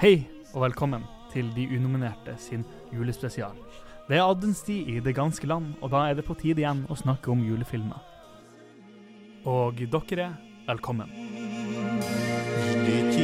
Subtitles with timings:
[0.00, 3.56] Hei og velkommen til De unominerte sin julespesial.
[4.08, 6.94] Det er adventstid i det ganske land, og da er det på tide igjen å
[6.98, 7.96] snakke om julefilmer.
[9.48, 10.36] Og dere er
[10.68, 11.08] velkommen.
[12.84, 13.16] Vždyť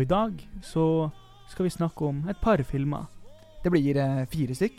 [0.00, 0.82] Og i dag så
[1.52, 3.02] skal vi snakke om et par filmer.
[3.60, 4.78] Det blir eh, fire stykk.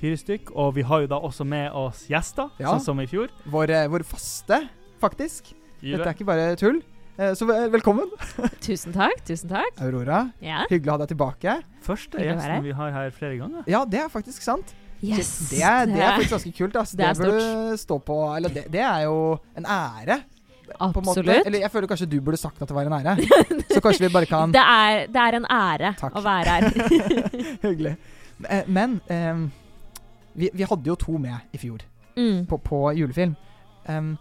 [0.00, 2.72] Fire stykk, og vi har jo da også med oss gjester, Ja.
[2.72, 3.30] sånn som i fjor.
[3.46, 4.64] Vår, eh, vår faste,
[4.98, 5.52] faktisk.
[5.80, 5.98] Gyve.
[6.00, 6.80] Dette er ikke bare tull.
[7.18, 8.10] Eh, Så velkommen,
[8.66, 9.22] Tusen takk.
[9.24, 9.78] tusen takk.
[9.78, 10.32] Aurora.
[10.42, 10.64] Ja.
[10.66, 11.54] Hyggelig å ha deg tilbake.
[11.86, 13.62] Første gjesten vi har her flere ganger.
[13.70, 14.74] Ja, det er faktisk sant.
[15.00, 15.50] Yes.
[15.52, 16.74] Det er, det er faktisk ganske kult.
[16.74, 16.96] Altså.
[16.98, 17.38] det er stort.
[17.38, 20.24] du stå på Eller det, det er jo en ære.
[20.80, 21.46] Absolutt.
[21.46, 23.16] Eller jeg føler kanskje du burde sagt at det var en ære.
[23.74, 26.16] Så kanskje vi bare kan Det er, det er en ære Takk.
[26.18, 26.66] å være her.
[27.66, 27.94] Hyggelig.
[28.48, 29.46] Eh, Men um,
[30.38, 31.84] vi, vi hadde jo to med i fjor
[32.18, 32.46] Mm.
[32.50, 33.36] på, på julefilm.
[33.86, 34.16] Um,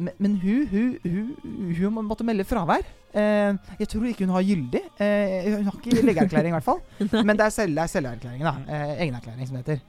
[0.00, 2.80] men men hun, hun, hun, hun måtte melde fravær.
[3.12, 4.80] Eh, jeg tror ikke hun har gyldig.
[4.96, 6.80] Eh, hun har ikke legeerklæring, i hvert fall.
[7.28, 8.54] Men det er, selv, det er selverklæring, da.
[8.72, 9.82] Eh, egenerklæring, som det heter.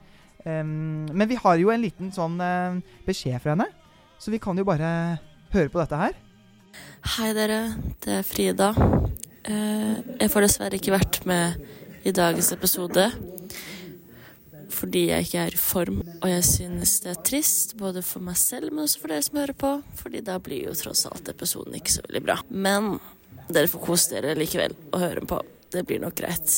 [0.44, 2.76] Um, men vi har jo en liten sånn eh,
[3.06, 3.64] beskjed fra henne,
[4.20, 4.90] så vi kan jo bare
[5.58, 6.14] høre på dette her.
[7.16, 7.60] Hei dere,
[8.04, 8.70] det er Frida.
[9.44, 11.60] Eh, Jeg får dessverre ikke vært med
[12.04, 13.10] i dagens episode
[14.74, 16.00] fordi jeg ikke er i form.
[16.24, 19.38] Og jeg synes det er trist, både for meg selv, men også for dere som
[19.38, 19.70] hører på.
[20.00, 22.36] Fordi da blir jo tross alt episoden ikke så veldig bra.
[22.50, 22.96] Men
[23.54, 25.38] dere får kose dere likevel og høre på.
[25.70, 26.56] Det blir nok greit.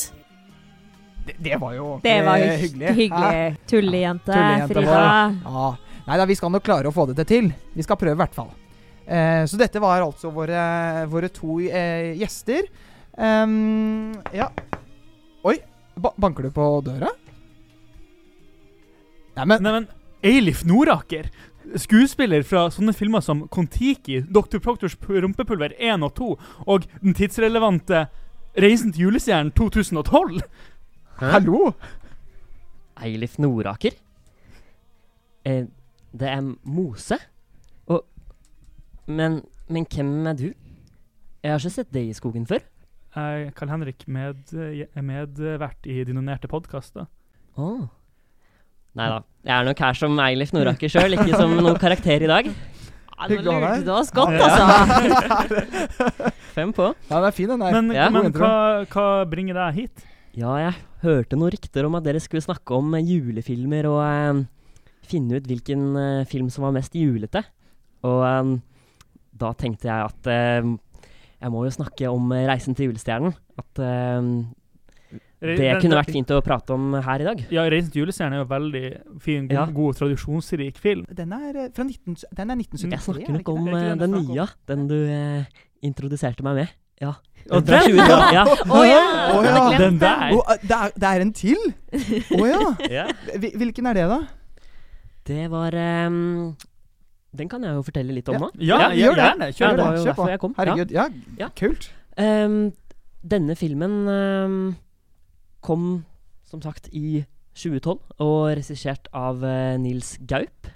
[1.27, 2.95] Det, det var jo Det var eh, jo hyggelig.
[3.03, 3.57] hyggelig.
[3.69, 5.01] Tullejente, Tullejente Frida.
[5.43, 5.67] Ja.
[6.07, 7.51] Nei da, vi skal nok klare å få det til.
[7.75, 8.49] Vi skal prøve, i hvert fall.
[9.07, 10.61] Eh, så dette var altså våre,
[11.07, 12.67] våre to eh, gjester.
[13.17, 14.51] Um, ja
[15.47, 15.55] Oi,
[15.97, 17.09] ba banker du på døra?
[19.37, 19.87] Neimen Neimen,
[20.25, 21.29] Eilif Noraker.
[21.79, 24.59] Skuespiller fra sånne filmer som Kon-Tiki, Dr.
[24.63, 26.29] Proctors rumpepulver 1 og 2,
[26.67, 28.05] og den tidsrelevante
[28.57, 30.41] Reisen til julestjernen 2012.
[31.21, 31.71] hallo!
[33.05, 33.93] Eilif Noraker.
[35.45, 35.65] Eh,
[36.17, 37.19] det er Mose.
[39.07, 39.41] Men,
[39.71, 40.47] men hvem er du?
[41.43, 42.63] Jeg har ikke sett deg i skogen før.
[43.17, 47.07] Jeg er Carl Henrik, med, er medvert i de nominerte podkaster.
[47.57, 47.87] Oh.
[48.97, 49.21] Nei da.
[49.47, 52.49] Jeg er nok her som Eilif Noraker sjøl, ikke som noen karakter i dag.
[52.51, 54.49] Ja, nå Hyggelig å ha lurte du oss godt, Ja.
[54.51, 56.31] altså.
[56.57, 56.91] Fem på.
[57.07, 57.73] Ja, den er fin, den der.
[57.79, 58.09] Men, Ja.
[58.13, 58.51] men hva,
[58.91, 60.05] hva bringer deg hit?
[60.37, 64.43] Ja, jeg hørte noen rykter om at dere skulle snakke om eh, julefilmer og eh,
[65.09, 67.41] finne ut hvilken eh, film som var mest julete.
[68.05, 68.51] Og eh,
[69.39, 70.69] da tenkte jeg at eh,
[71.37, 73.35] jeg må jo snakke om eh, 'Reisen til julestjernen'.
[73.61, 74.31] At eh,
[75.37, 77.43] det kunne vært fint å prate om her i dag.
[77.53, 78.85] Ja, 'Reisen til julestjernen' er jo veldig
[79.21, 79.65] fin, god, Ja.
[79.69, 81.05] god tradisjonsrik film.
[81.13, 82.91] Den er fra 19, den er 1973.
[82.91, 85.45] Jeg snakker er nok om den den nye, den du eh,
[85.85, 86.67] introduserte meg med.
[87.01, 87.13] Ja.
[87.51, 88.43] Og Fra den, 2012, ja.
[88.65, 89.03] Oh, ja!
[89.37, 90.31] Oh, ja, den der.
[90.33, 91.61] Eh, det, er, det er en til?
[92.41, 92.63] Å ja.
[92.89, 93.05] ja.
[93.37, 94.17] Hvilken er det, da?
[95.27, 96.55] Det var ehm,
[97.35, 98.49] Den kan jeg jo fortelle litt om nå.
[98.63, 99.25] Ja, Ja, gjør det.
[99.27, 99.87] Ja, Kjør det.
[100.03, 100.27] Kjør på.
[100.41, 100.53] kom.
[100.57, 101.07] Herregud, ja,
[101.37, 101.49] Ja.
[101.55, 101.89] kult.
[102.17, 102.73] Um,
[103.21, 104.75] denne filmen um,
[105.61, 106.05] kom
[106.47, 107.25] som sagt i
[107.57, 110.69] 2012 og regissert av uh, Nils Gaup.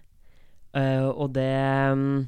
[0.75, 1.49] Uh, og det
[1.91, 2.27] um,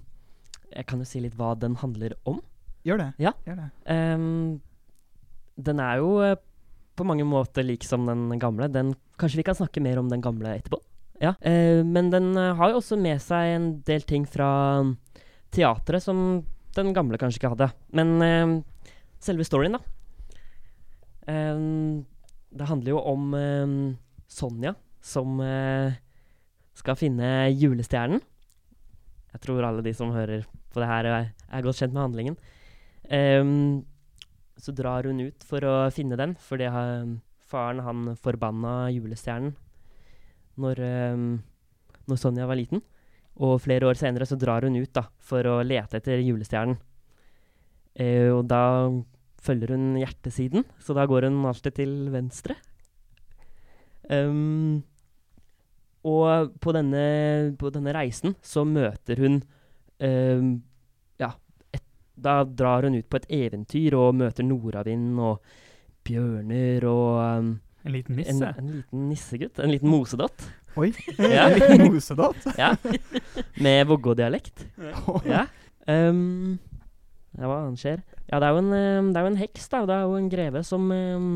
[0.73, 2.41] Jeg kan jo si litt hva den handler om.
[2.83, 3.11] Gjør det.
[3.19, 3.31] Ja.
[3.45, 3.69] Gjør det.
[5.63, 6.35] Den er jo uh,
[6.95, 8.67] på mange måter lik som den gamle.
[8.71, 10.79] Den, kanskje vi kan snakke mer om den gamle etterpå.
[11.23, 11.33] Ja.
[11.39, 14.49] Eh, men den eh, har jo også med seg en del ting fra
[14.83, 14.95] um,
[15.55, 16.41] teatret som
[16.75, 17.69] den gamle kanskje ikke hadde.
[17.95, 18.55] Men eh,
[19.23, 19.83] selve storyen, da.
[21.31, 22.03] Ehm,
[22.51, 23.75] det handler jo om eh,
[24.27, 24.73] Sonja
[25.03, 25.95] som eh,
[26.75, 28.19] skal finne julestjernen.
[29.33, 30.43] Jeg tror alle de som hører
[30.73, 32.35] på det her, er, godt kjent med handlingen.
[33.09, 33.83] Um,
[34.57, 37.15] så drar hun ut for å finne den, fordi han,
[37.49, 39.55] faren han forbanna julestjernen
[40.61, 41.29] når, ehm,
[42.07, 42.83] når Sonja var liten.
[43.41, 46.77] Og flere år senere så drar hun ut da, for å lete etter julestjernen.
[47.95, 48.89] Eh, og da
[49.43, 52.55] følger hun hjertesiden, så da går hun alltid til venstre.
[54.09, 54.83] Um,
[56.03, 59.37] og på denne, på denne reisen så møter hun
[60.03, 60.49] um,
[61.21, 61.29] Ja,
[61.71, 61.85] et,
[62.19, 65.39] da drar hun ut på et eventyr og møter nordavind og
[66.03, 67.53] bjørner og ehm,
[67.83, 68.53] En liten nisse.
[68.57, 69.59] en liten nissegutt.
[69.59, 70.45] En liten mosedott.
[70.79, 70.93] Oi.
[71.17, 71.49] Ja.
[71.49, 72.45] En liten mosedott.
[72.61, 72.75] Ja.
[73.59, 74.65] Med Vågå-dialekt.
[75.27, 75.45] Ja.
[75.87, 76.59] Um,
[77.35, 78.03] ja, hva annet skjer?
[78.29, 79.83] Ja, det er jo en, um, det er jo en heks, da.
[79.89, 81.27] Det er jo en greve som, um,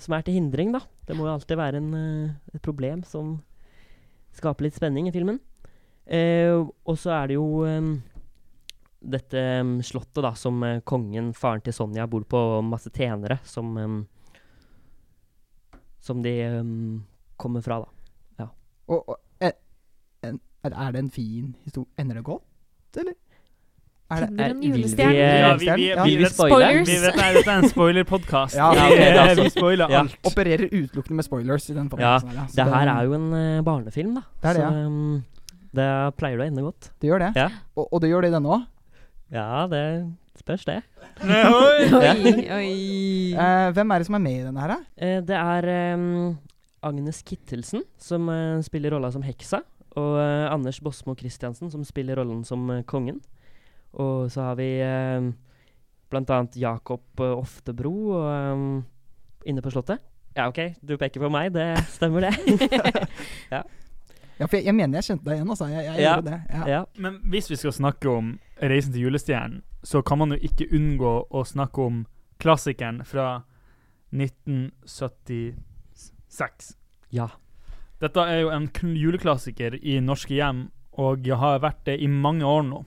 [0.00, 0.82] som er til hindring, da.
[1.06, 3.38] Det må jo alltid være en, uh, et problem som
[4.36, 5.38] skaper litt spenning i filmen.
[6.10, 7.92] Uh, og så er det jo um,
[9.00, 13.38] dette um, slottet, da, som uh, kongen, faren til Sonja, bor på, og masse tjenere
[13.46, 14.00] som um,
[16.00, 17.02] Som de um,
[17.40, 17.80] kommer fra,
[18.38, 18.46] da.
[18.90, 19.52] Og, og eh,
[20.24, 21.86] er er det en fin historie?
[22.00, 22.42] Ender det godt,
[22.98, 23.12] eller?
[24.10, 26.04] Er det, en er- vil vi, Ja, vi- vi- Ja.
[26.04, 26.24] vi- vi?
[26.26, 26.88] Spoilers.
[26.88, 28.56] Vi vet, nei, dette er en spoilerpodkast.
[28.56, 29.42] Ja, ja, ok, vi, så.
[29.42, 30.00] vi spoiler Ja.
[30.00, 30.16] alt.
[30.26, 32.64] opererer utelukkende med spoilers i den Ja, podcasten her, ja.
[32.64, 34.22] Det her er jo en uh, barnefilm, da.
[34.42, 34.86] Det er det, så ja.
[34.86, 35.24] um,
[35.72, 36.90] det pleier det å ende godt.
[37.00, 37.32] Det gjør det.
[37.36, 37.48] Ja.
[37.76, 38.66] Og, og det gjør det i denne òg.
[39.30, 39.84] Ja, det
[40.40, 40.78] spørs, det.
[41.24, 41.88] Oi.
[42.56, 42.70] Oi.
[43.32, 44.78] Eh, hvem er det som er med i denne her, da?
[45.00, 46.38] Uh, det er um,
[46.90, 49.62] Agnes Kittelsen som uh, spiller rolla som heksa.
[49.98, 53.16] Og Anders Bosmo Christiansen som spiller rollen som kongen.
[53.98, 55.32] Og så har vi uh,
[56.10, 58.78] blant annet Jakob Oftebro og, um,
[59.50, 59.98] inne på Slottet.
[60.36, 61.50] Ja, OK, du peker på meg.
[61.56, 62.34] Det stemmer, det.
[64.40, 65.66] Ja, for jeg, jeg mener jeg kjente deg igjen, altså.
[65.68, 66.12] Jeg, jeg Ja.
[66.14, 66.36] gjorde det.
[66.54, 66.60] Ja.
[66.70, 66.78] ja.
[66.96, 68.30] Men hvis vi skal snakke om
[68.62, 72.06] Reisen til julestjernen, så kan man jo ikke unngå å snakke om
[72.40, 73.42] klassikeren fra
[74.10, 76.76] 1976.
[77.10, 77.28] ja.
[78.00, 82.64] Dette er jo en juleklassiker i norske hjem, og har vært det i mange år
[82.64, 82.84] nå.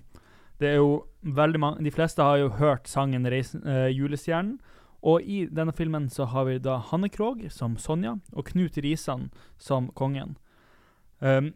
[0.57, 4.59] Det er jo veldig mange, De fleste har jo hørt sangen Reisen, eh, 'Julestjernen'.
[5.03, 9.31] Og i denne filmen så har vi da Hanne Krogh som Sonja, og Knut Risan
[9.57, 10.37] som kongen.
[11.19, 11.53] Um,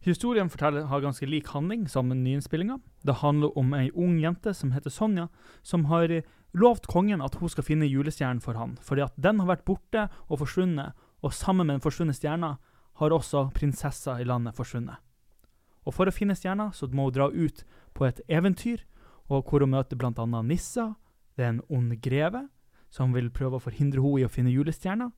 [0.00, 2.78] historien forteller, har ganske lik handling som nyinnspillinga.
[3.04, 5.28] Det handler om ei ung jente som heter Sonja,
[5.62, 9.42] som har eh, lovt kongen at hun skal finne julestjernen for han, fordi at den
[9.42, 12.56] har vært borte og forsvunnet, og sammen med den forsvunne stjerna
[13.00, 14.96] har også prinsessa i landet forsvunnet.
[15.84, 17.64] Og for å finne stjerna, så må hun dra ut
[17.94, 18.84] på et eventyr,
[19.28, 20.94] og hvor hun møter annet Nissa,
[21.36, 22.48] det er en ond greve,
[22.90, 25.10] som vil prøve å forhindre henne i å finne julestjerna,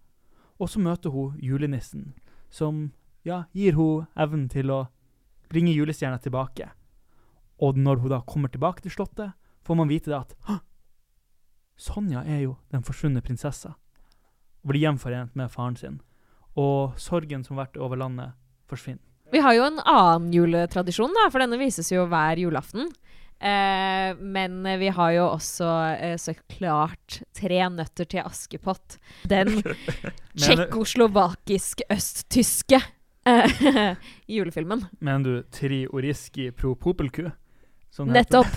[0.59, 2.15] og så møter hun julenissen,
[2.49, 2.93] som
[3.23, 4.87] ja, gir hun evnen til å
[5.51, 6.71] bringe julestjerna tilbake.
[7.63, 9.31] Og når hun da kommer tilbake til slottet,
[9.65, 10.31] får man vite det at
[11.77, 13.75] Sonja er jo den forsvunne prinsessa,
[14.65, 16.01] og blir gjenforent med faren sin.
[16.57, 18.33] Og sorgen som har vært over landet,
[18.67, 19.03] forsvinner.
[19.33, 22.89] Vi har jo en annen juletradisjon, da, for denne vises jo hver julaften.
[23.37, 25.69] Eh, men vi har jo også
[26.01, 28.97] eh, så klart Tre nøtter til Askepott.
[29.29, 29.61] Den
[30.41, 32.81] tsjekkoslovakisk-østtyske
[33.29, 33.93] eh,
[34.39, 34.89] julefilmen.
[35.05, 37.29] Mener du Tri Oriski pro Popelku?
[38.05, 38.13] Det?
[38.13, 38.57] Nettopp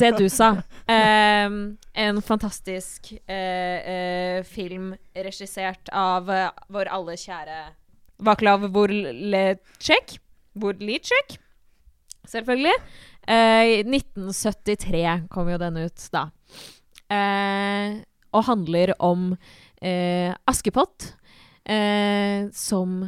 [0.00, 0.50] det du sa.
[0.90, 7.60] Um, en fantastisk uh, uh, film regissert av uh, vår alle kjære
[8.26, 10.16] Vaklav Vorlecek.
[10.60, 11.38] Vorlicek,
[12.28, 12.74] selvfølgelig.
[13.30, 16.24] I 1973 kom jo den ut, da.
[18.34, 19.30] Og handler om
[20.50, 21.06] Askepott,
[22.56, 22.98] som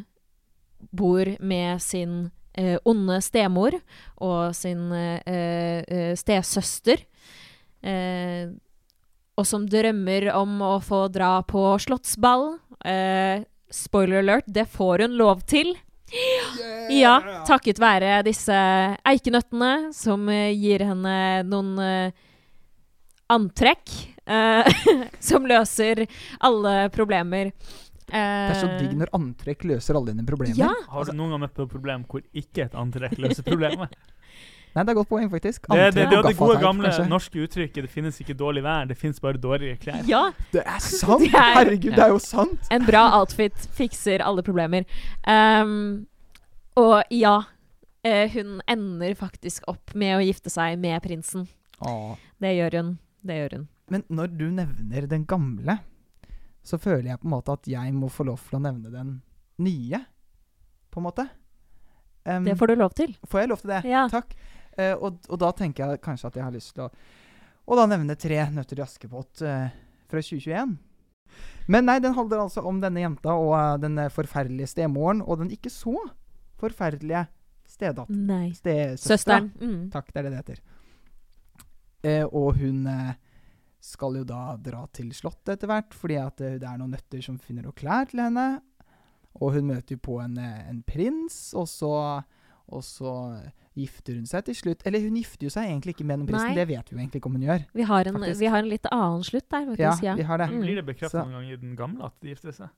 [0.97, 3.77] bor med sin eh, onde stemor
[4.23, 7.05] og sin eh, eh, stesøster.
[7.83, 8.51] Eh,
[9.39, 12.59] og som drømmer om å få dra på slottsball.
[12.85, 15.73] Eh, spoiler alert, det får hun lov til.
[16.93, 17.15] Ja,
[17.49, 18.53] takket være disse
[19.09, 21.17] eikenøttene, som eh, gir henne
[21.49, 22.13] noen
[23.33, 23.93] antrekk
[24.27, 24.85] eh,
[25.21, 26.07] som løser
[26.41, 27.53] alle problemer.
[28.13, 30.59] Det er så Eh, digg når antrekk løser alle dine problemer.
[30.59, 30.73] Ja.
[30.93, 33.95] Har du noen gang møtt på et problem hvor ikke et antrekk løser problemet?
[34.73, 35.67] Nei, det er godt poeng, faktisk.
[35.69, 37.09] Det, det, det, Antrekk er det gode gamle kanskje.
[37.09, 40.07] norske uttrykket 'det finnes ikke dårlig vær, det finnes bare dårlige klær'.
[40.09, 41.21] Ja, Det er sant!
[41.29, 42.69] Det er- Herregud, det er jo sant!
[42.73, 44.85] En bra outfit fikser alle problemer.
[45.29, 46.07] Um,
[46.77, 47.43] og ja,
[48.05, 51.49] eh, hun ender faktisk opp med å gifte seg med prinsen.
[51.85, 52.17] Åh.
[52.41, 52.99] Det gjør hun.
[53.23, 53.69] Det gjør hun.
[53.91, 55.81] Men når du nevner den gamle,
[56.63, 59.17] så føler jeg på en måte at jeg må få lov til å nevne den
[59.63, 60.03] nye,
[60.93, 61.27] på en måte.
[62.25, 63.17] Um, Det får du lov til.
[63.27, 63.83] Får jeg lov til det?
[63.91, 64.07] Ja.
[64.13, 64.35] Takk.
[64.79, 66.93] Uh, og, og da tenker jeg kanskje at jeg har lyst til å
[67.69, 69.69] Og da nevne tre nøtter i Askepott uh,
[70.11, 70.77] fra 2021.
[71.71, 75.53] Men nei, den handler altså om denne jenta og uh, den forferdelige stemoren og den
[75.55, 75.95] ikke så
[76.59, 77.27] forferdelige
[77.71, 78.25] stedatteren.
[78.29, 78.51] Nei.
[78.99, 79.53] Søsteren.
[79.59, 79.91] Mm.
[79.95, 80.59] Takk, det er det det heter.
[82.35, 82.83] Og hun
[83.83, 87.23] skal jo da dra til slottet etter hvert, fordi at eh, det er noen nøtter
[87.25, 88.47] som finner noen klær til henne.
[89.41, 91.91] Og hun møter jo på en, eh, en prins, og så,
[92.69, 93.15] og så
[93.75, 94.85] gifter hun seg til slutt.
[94.87, 96.61] Eller hun gifter jo seg egentlig ikke med den prinsen, Nei.
[96.61, 97.65] det vet vi jo egentlig ikke om hun gjør.
[97.75, 100.07] Vi, har en, vi har en litt annen slutt der, Ja, faktisk.
[100.07, 100.15] Ja.
[100.21, 100.49] vi har det.
[100.53, 100.63] Mm.
[100.63, 102.71] Blir det bekreftet noen gang i den gamle at de gifter seg?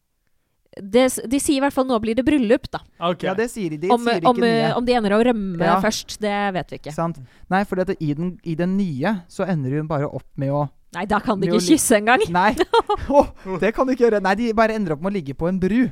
[0.75, 2.81] det, De sier i hvert fall 'nå blir det bryllup', da.
[2.99, 3.29] Okay.
[3.29, 3.79] Ja, det sier de.
[3.79, 5.81] De Om, sier ikke om, om de ender å rømme Ja.
[5.81, 6.93] først, det vet vi ikke.
[6.95, 7.21] Sant?
[7.51, 11.05] Nei, for i, den, i den nye så ender hun bare opp med å Nei,
[11.11, 12.23] da kan de ikke kysse engang.
[12.35, 12.53] Nei,
[13.15, 13.27] oh,
[13.61, 14.21] det kan de ikke gjøre.
[14.25, 15.83] Nei, de bare ender opp med å ligge på en bru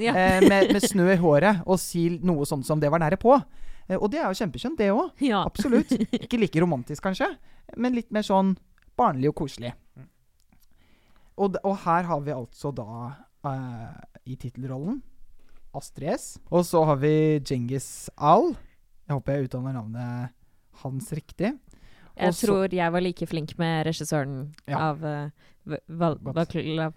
[0.00, 0.12] Ja.
[0.14, 3.40] eh, med, med snø i håret og si noe sånt som 'det var nære på'.
[3.88, 5.10] Eh, og det er jo kjempekjønt, det òg.
[5.20, 5.42] ja.
[5.44, 5.90] Absolutt.
[6.24, 7.26] Ikke like romantisk, kanskje,
[7.76, 8.56] men litt mer sånn
[8.96, 9.72] barnlig og koselig.
[11.40, 12.86] Og, og her har vi altså da
[13.48, 13.94] eh,
[14.28, 15.00] i tittelrollen
[15.74, 16.38] Astrid S.
[16.50, 18.50] Og så har vi Djengis Al.
[19.06, 20.34] Jeg håper jeg uttaler navnet
[20.82, 21.54] hans riktig.
[22.16, 24.78] Jeg Også, tror jeg var like flink med regissøren Ja.
[24.90, 26.36] av uh, Val Godt.
[26.36, 26.90] Valkyla.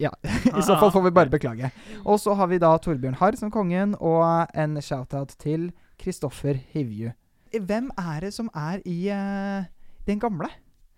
[0.00, 1.70] I så fall får vi bare beklage.
[2.08, 7.10] Og så har vi da Torbjørn Harr som kongen, og en shout-out til Kristoffer Hivju.
[7.52, 9.64] Hvem er det som er i uh,
[10.08, 10.48] den gamle?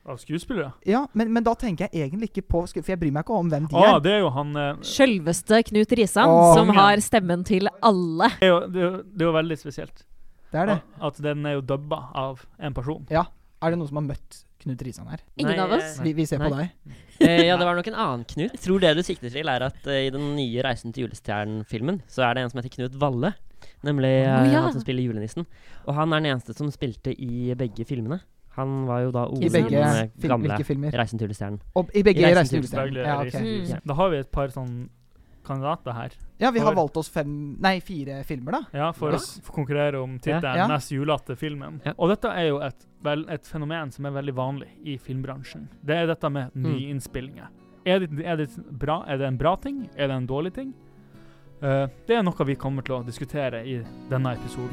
[0.07, 0.73] Av skuespillere?
[0.87, 3.51] Ja, men, men da tenker jeg egentlig ikke på For jeg bryr meg ikke om
[3.53, 4.01] hvem de Ah, er.
[4.03, 8.33] det er jo han eh, Sjølveste Knut Risan, å, som har stemmen til alle.
[8.41, 10.03] det, er jo, det, er jo, det er jo veldig spesielt.
[10.51, 10.77] Det er det.
[11.07, 13.07] At den er jo dubba av en person.
[13.63, 15.23] Er det noen som har møtt Knut Risan her?
[15.39, 15.99] Ingen Nei, av oss.
[15.99, 16.71] eh, Vi, vi ser på deg.
[17.23, 18.53] Eh, ja, det var nok en annen Knut.
[18.53, 22.03] Jeg tror det du sikter til, er at eh, i den nye 'Reisen til julestjernen'-filmen,
[22.11, 23.33] så er det en som heter Knut Valle.
[23.87, 24.63] Nemlig eh, oh, ja.
[24.67, 25.47] han som spiller julenissen.
[25.87, 28.21] Og han er den eneste som spilte i begge filmene.
[28.59, 29.85] Han var jo da I Odin begge
[30.21, 30.59] den gamle
[30.93, 31.63] 'Reisen til julestjernen'.
[31.75, 33.07] Og, I begge I Reisen til julestjernen.
[33.07, 33.63] Ja, okay.
[33.63, 33.87] Mm.
[33.89, 34.91] Da har vi et par sånn
[35.45, 36.11] kandidater her.
[36.39, 38.61] ja, vi har For- valgt oss fem Nei, fire filmer, da.
[38.73, 39.21] Ja, for å
[39.53, 40.67] konkurrere om tittelen Ja.
[40.69, 41.81] 'Mest julete filmen'.
[41.85, 41.93] Ja.
[41.99, 45.69] Og dette er jo et, vel, et fenomen som er veldig vanlig i filmbransjen.
[45.85, 46.63] Det er dette med Mm.
[46.75, 47.49] nyinnspillinger.
[47.85, 49.89] Er det, er, det bra, er det en bra ting?
[49.97, 50.73] Er det en dårlig ting?
[51.63, 54.73] Uh, det er noe vi kommer til å diskutere i denne episoden.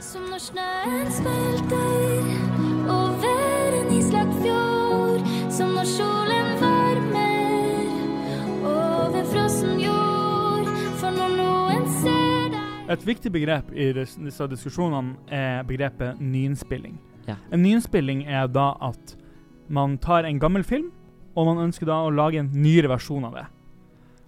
[0.00, 1.79] Som når snøen smelter
[12.90, 16.96] Et viktig begrep i disse diskusjonene er begrepet nyinnspilling.
[17.28, 17.36] Ja.
[17.54, 19.14] En nyinnspilling er da at
[19.70, 20.88] man tar en gammel film,
[21.38, 23.44] og man ønsker da å lage en nyere versjon av det.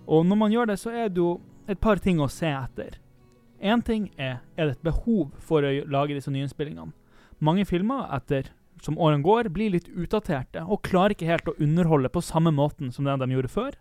[0.07, 3.01] Og når man gjør det, så er det jo et par ting å se etter.
[3.59, 6.95] Én ting er er det et behov for å lage disse nyinnspillingene.
[7.43, 8.53] Mange filmer, etter
[8.83, 12.95] som årene går, blir litt utdaterte og klarer ikke helt å underholde på samme måten
[12.95, 13.75] som det de gjorde før.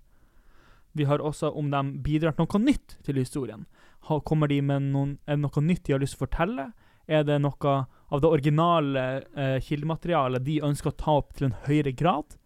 [0.98, 3.66] Vi har også om de bidrar til noe nytt til historien.
[4.02, 6.68] Kommer de med noen, noe nytt de har lyst til å fortelle?
[7.08, 7.74] Er det noe
[8.12, 9.04] av det originale
[9.36, 12.38] eh, kildematerialet de ønsker å ta opp til en høyere grad?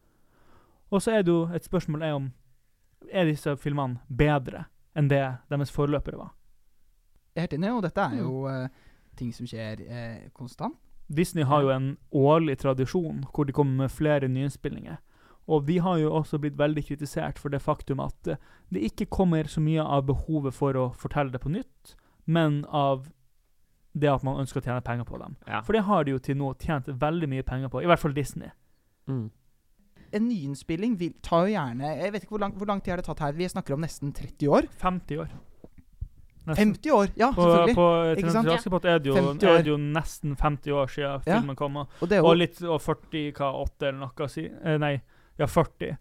[0.91, 2.31] Og så er det jo et spørsmål er om
[3.11, 6.33] er disse filmene bedre enn det deres forløpere var.
[7.35, 8.67] Jeg er helt enig, og dette er jo eh,
[9.19, 10.77] ting som skjer eh, konstant.
[11.07, 14.97] Disney har jo en årlig tradisjon hvor de kommer med flere nyinnspillinger.
[15.47, 18.39] Og vi har jo også blitt veldig kritisert for det faktum at eh,
[18.73, 23.05] det ikke kommer så mye av behovet for å fortelle det på nytt, men av
[23.95, 25.37] det at man ønsker å tjene penger på dem.
[25.47, 25.61] Ja.
[25.63, 28.15] For det har de jo til nå tjent veldig mye penger på, i hvert fall
[28.17, 28.49] Disney.
[29.07, 29.29] Mm.
[30.15, 33.01] En nyinnspilling vil, tar jo gjerne Jeg vet ikke hvor lang, hvor lang tid har
[33.01, 33.35] det tatt her.
[33.37, 34.67] Vi snakker om nesten 30 år.
[34.81, 35.33] 50 år.
[36.45, 36.75] Nesten.
[36.75, 37.07] 50 år!
[37.17, 37.75] Ja, På, selvfølgelig.
[37.75, 37.87] på
[38.21, 38.49] Ikke sant?
[38.53, 41.39] Askepott er det jo, er det jo nesten 50 år siden Ja.
[41.39, 41.77] filmen kom.
[41.81, 45.01] Og, Og det og litt og 40, hva, 8 eller noe si, eh, Nei,
[45.37, 45.97] ja, 40.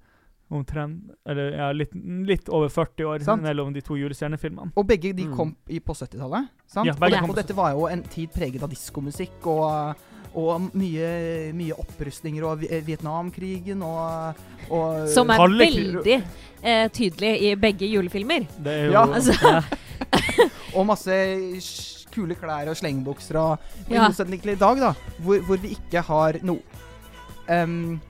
[0.55, 1.95] Omtrent Eller ja, litt,
[2.29, 3.43] litt over 40 år Sant.
[3.43, 4.73] mellom de to julestjernefilmene.
[4.77, 5.37] Og begge de Mm.
[5.37, 6.49] kom i, på 70-tallet.
[6.67, 6.87] sant?
[6.87, 9.97] Ja, og, det- kom og dette var jo en tid preget av diskomusikk og,
[10.37, 14.37] og mye, mye opprustninger og Vietnamkrigen og,
[14.71, 16.23] og Som er veldig
[16.63, 18.47] eh, tydelig i begge julefilmer.
[18.63, 19.07] Det er jo Ja.
[19.07, 19.65] Altså,
[20.77, 21.15] Og masse
[22.15, 23.59] kule klær og slengbukser og
[23.91, 24.07] I Ja.
[24.09, 26.61] motsetning til i dag, da, hvor, hvor vi ikke har noe
[27.49, 28.01] Ehm,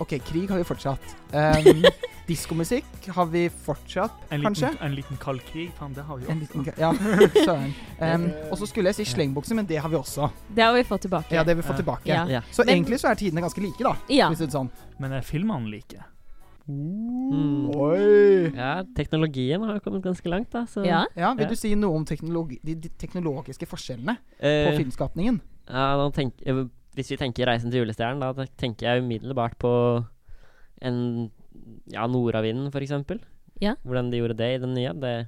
[0.00, 1.12] OK, krig har vi fortsatt.
[1.32, 1.84] Um,
[2.30, 4.70] Diskomusikk har vi fortsatt, en, kanskje.
[4.70, 5.72] liten, en liten kald krig.
[5.76, 6.32] Faen, det har vi også.
[6.32, 6.92] En liten, ja,
[7.46, 7.74] søren.
[7.98, 10.30] Um, og så skulle jeg si slengbukse, men det har vi også.
[10.54, 11.34] det har vi fått tilbake.
[11.34, 12.08] Ja, det har vi fått tilbake.
[12.08, 12.22] Ja.
[12.30, 12.40] Ja.
[12.54, 13.96] Så Men- egentlig så er tidene ganske like, da.
[14.08, 14.30] Ja.
[14.30, 14.70] Hvis det er sånn.
[15.02, 16.00] Men er filmene like?
[16.70, 17.70] Mm.
[17.74, 18.50] Oi!
[18.54, 20.64] ja, teknologien har jo kommet ganske langt, da.
[20.70, 21.04] Så Ja.
[21.18, 25.40] Ja, Vil du si noe om teknologi, de, de teknologiske forskjellene på Eh, filmskapningen?
[25.66, 26.34] Ja, da tenk,
[26.94, 30.04] hvis vi tenker 'Reisen til julestjernen', da tenker jeg umiddelbart på
[30.82, 31.30] en
[31.90, 33.20] Ja, Nordavinden, for eksempel.
[33.60, 33.74] Ja.
[33.84, 34.92] Hvordan de gjorde det i den nye.
[34.94, 35.26] Det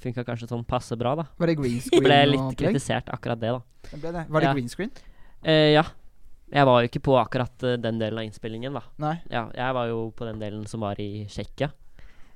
[0.00, 1.24] funka kanskje sånn passe bra, da.
[1.38, 2.04] Var det green Det screen?
[2.04, 3.60] ble litt kritisert, akkurat det, da.
[3.90, 4.26] Det ble det.
[4.28, 4.54] Var det Ja.
[4.54, 4.90] green screen?
[5.44, 5.82] Uh, ja.
[6.52, 8.82] Jeg var jo ikke på akkurat uh, den delen av innspillingen, da.
[8.98, 9.16] Nei.
[9.30, 11.72] Ja, jeg var jo på den delen som var i Tsjekkia.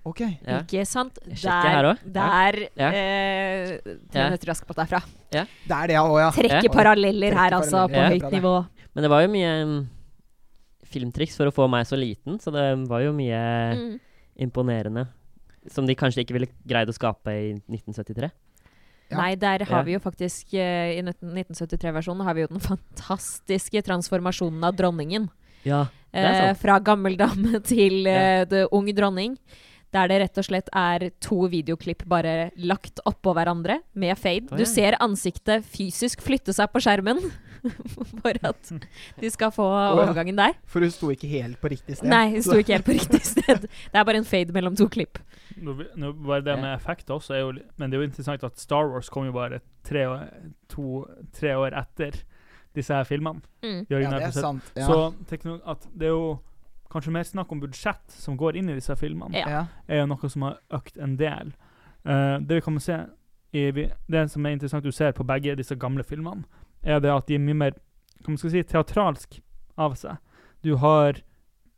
[0.05, 0.21] OK.
[0.43, 0.61] Ja.
[0.63, 1.19] Ikke sant?
[1.23, 2.89] Der, der Ja.
[2.91, 3.79] eh,
[4.11, 4.31] Tre Ja.
[4.31, 5.01] nøtter Askepott er fra.
[5.31, 6.31] Det er det òg, ja.
[6.35, 6.73] Trekker Ja.
[6.73, 8.67] paralleller her, altså, på høyt nivå.
[8.95, 9.89] Men det var jo mye um,
[10.85, 14.01] filmtriks for å få meg så liten, så det var jo mye Mm.
[14.41, 15.09] imponerende.
[15.71, 18.31] Som de kanskje ikke ville greid å skape i 1973.
[19.11, 19.17] Ja.
[19.19, 19.83] Nei, der har Ja.
[19.83, 25.29] vi jo faktisk uh, I 1973-versjonen har vi jo den fantastiske transformasjonen av dronningen.
[25.65, 26.59] Ja, det er sant.
[26.59, 26.59] sant.
[26.59, 29.39] fra gammel dame til eh, det ung dronning.
[29.93, 34.49] Der det rett og slett er to videoklipp bare lagt oppå hverandre med fade.
[34.57, 37.21] Du ser ansiktet fysisk flytte seg på skjermen
[38.23, 38.73] for at
[39.21, 40.57] de skal få overgangen der.
[40.71, 42.09] For hun sto ikke helt på riktig sted.
[42.09, 43.69] Nei, hun sto ikke helt på riktig sted.
[43.69, 45.21] Det er bare en fade mellom to klipp.
[45.61, 48.57] Nå, nå bare det med effekter også er jo Men det er jo interessant at
[48.59, 50.25] Star Wars kom jo bare tre år,
[50.73, 51.05] to,
[51.37, 52.17] tre år etter
[52.73, 53.43] disse her filmene.
[53.61, 53.85] Mm.
[53.91, 54.73] Ja, det er sant.
[54.77, 54.89] Ja.
[54.89, 55.13] Så
[55.69, 56.39] at det er jo
[56.93, 59.67] kanskje mer snakk om budsjett som går inn i disse filmene, Ja.
[59.89, 61.53] er jo noe som har økt en del.
[62.05, 63.07] Eh, det vi kan se
[63.53, 66.45] i, vi, Det som er interessant du ser på begge disse gamle filmene,
[66.83, 67.73] er det at de er mye mer
[68.23, 69.41] hva man skal si, teatralsk
[69.79, 70.17] av seg.
[70.63, 71.15] Du har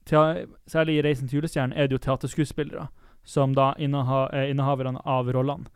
[0.05, 2.89] tea, Særlig i 'Reisen til julestjernen' er det jo teaterskuespillere
[3.25, 5.67] som da inneha, er innehaverne av rollene.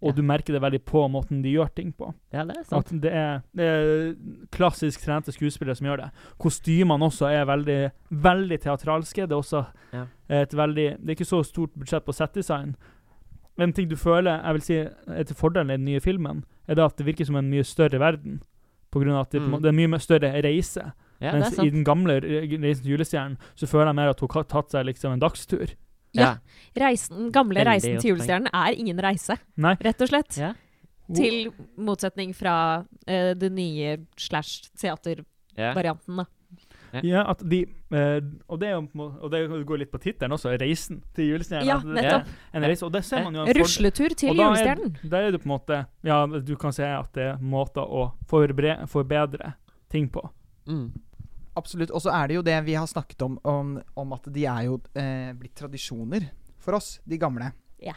[0.00, 0.12] Og Ja.
[0.16, 2.14] du merker det veldig på måten de gjør ting på.
[2.32, 3.00] Ja, det er At sant.
[3.02, 4.14] det er, det er
[4.52, 6.10] klassisk trente skuespillere som gjør det.
[6.38, 9.26] Kostymene også er veldig, veldig teatralske.
[9.26, 10.06] Det er også Ja.
[10.30, 12.76] et veldig Det er ikke så stort budsjett på settdesign.
[13.58, 16.74] En ting du føler jeg vil si er til fordelen i den nye filmen, er
[16.76, 18.40] det at det virker som en mye større verden.
[18.92, 19.62] På grunn av at det, en Mm.
[19.62, 20.92] det er mye større reise.
[21.20, 24.28] Ja, Mens i den gamle Re- Reisen til julestjernen så føler jeg mer at hun
[24.32, 25.74] har tatt seg liksom en dagstur.
[26.16, 26.36] Ja.
[26.78, 29.74] Reisen, gamle Veldig reisen til julestjernen er ingen reise, Nei.
[29.84, 30.38] rett og slett.
[30.40, 30.54] Ja.
[31.14, 36.24] Til motsetning fra uh, det nye slash teatervarianten, Ja.
[36.24, 37.00] da.
[37.04, 41.02] Ja, at de uh, Og det er Og det går litt på tittelen også, 'Reisen
[41.14, 41.66] til julestjernen'.
[41.66, 42.28] Ja, nettopp.
[42.54, 45.40] En reise, og det ser man jo en Rusletur til Og da er- er det
[45.42, 49.54] på en måte Ja, du kan si at det er måter å forbre, forbedre
[49.90, 50.30] ting på.
[50.66, 50.92] Mm.
[51.58, 51.92] Absolutt.
[51.94, 54.68] Og så er det jo det vi har snakket om, om, om at de er
[54.68, 56.30] jo eh, blitt tradisjoner
[56.62, 57.50] for oss, de gamle.
[57.82, 57.96] Ja.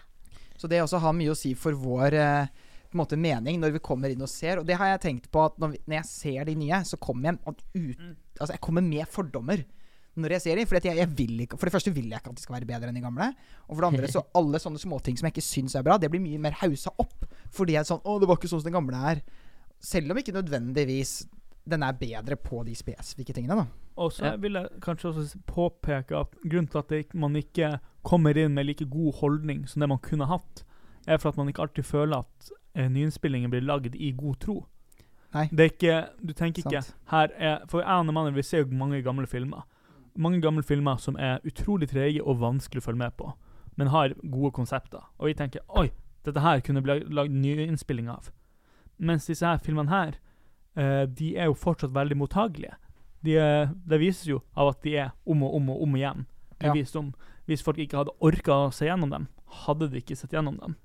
[0.58, 4.12] Så det også har mye å si for vår eh, måte mening når vi kommer
[4.14, 4.62] inn og ser.
[4.62, 7.00] Og det har jeg tenkt på at når, vi, når jeg ser de nye, så
[7.02, 8.10] kommer jeg ut,
[8.42, 9.62] Altså jeg kommer med fordommer
[10.20, 10.66] når jeg ser de.
[10.68, 12.68] For, jeg, jeg vil ikke, for det første vil jeg ikke at de skal være
[12.70, 13.30] bedre enn de gamle.
[13.68, 16.10] Og for det andre så alle sånne småting som jeg ikke syns er bra, det
[16.12, 17.28] blir mye mer hausa opp.
[17.54, 19.22] Fordi jeg er sånn Å, det var ikke sånn som den gamle er.
[19.82, 21.16] Selv om ikke nødvendigvis
[21.70, 23.66] den er bedre på de spesifikke tingene, da.
[23.98, 24.36] Og så Ja.
[24.36, 28.86] vil jeg kanskje også påpeke at grunnen til at man ikke kommer inn med like
[28.90, 30.64] god holdning som det man kunne hatt,
[31.08, 34.66] er for at man ikke alltid føler at eh, nyinnspillingen blir lagd i god tro.
[35.34, 35.48] Nei.
[35.48, 38.76] Det er ikke Du tenker ikke her er For jeg og mannen vi ser jo
[38.76, 39.64] mange gamle filmer.
[40.18, 43.34] Mange gamle filmer som er utrolig trege og vanskelig å følge med på,
[43.78, 45.00] men har gode konsepter.
[45.20, 45.90] Og vi tenker oi,
[46.26, 48.30] dette her kunne bli lagd nyinnspilling av.
[49.00, 50.18] Mens disse her filmene her,
[50.76, 52.78] eh, de er jo fortsatt veldig mottagelige.
[53.22, 56.26] De er, det vises jo av at de er om og om og om igjen.
[56.62, 56.74] Ja.
[56.74, 57.14] vist om.
[57.50, 59.28] Hvis folk ikke hadde orka å se gjennom dem,
[59.64, 60.76] hadde de ikke sett gjennom dem.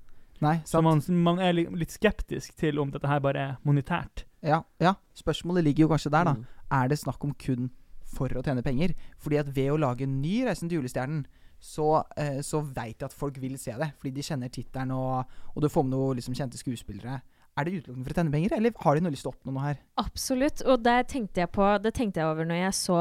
[0.41, 4.25] Nei, Så man, man er litt skeptisk til om dette her bare er monetært.
[4.45, 4.93] Ja, ja.
[5.17, 6.33] Spørsmålet ligger jo kanskje der, da.
[6.37, 6.45] Mm.
[6.77, 7.71] Er det snakk om kun
[8.13, 8.93] for å tjene penger?
[9.21, 11.25] Fordi at ved å lage en ny 'Reisen til julestjernen',
[11.59, 13.93] så, eh, så veit jeg at folk vil se det.
[13.97, 17.21] Fordi de kjenner tittelen, og, og du får med noen liksom, kjente skuespillere.
[17.57, 19.53] Er det utelukkende for å tjene penger, eller har de noe lyst til å oppnå
[19.55, 19.77] noe her?
[19.97, 20.61] Absolutt.
[20.69, 22.99] Og det tenkte jeg på Det tenkte jeg over når jeg så,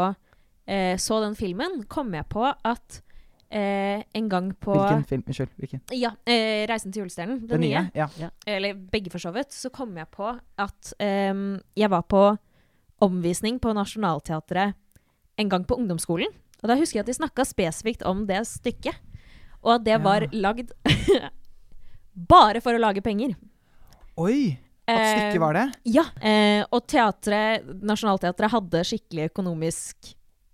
[0.66, 1.83] eh, så den filmen.
[1.92, 3.03] Kom jeg på at
[3.51, 5.23] eh, en gang på Hvilken film?
[5.29, 5.53] Unnskyld.
[5.61, 5.83] Hvilken?
[5.92, 7.47] Ja, eh, 'Reisen til julestjernen'.
[7.47, 7.90] Den, nye.
[7.95, 8.09] Ja.
[8.47, 9.53] Eller begge, for så vidt.
[9.53, 12.38] Så kom jeg på at ehm, jeg var på
[13.03, 14.75] omvisning på Nationaltheatret
[15.38, 16.33] en gang på ungdomsskolen.
[16.62, 18.97] Og da husker jeg at de snakka spesifikt om det stykket.
[19.62, 19.99] Og at det Ja.
[19.99, 20.73] var lagd
[22.14, 23.37] bare for å lage penger.
[24.16, 24.57] Oi!
[24.87, 25.64] At Eh, stykket var det?
[25.90, 26.05] Ja.
[26.22, 30.12] Eh, og teatret, Nationaltheatret hadde skikkelig økonomisk,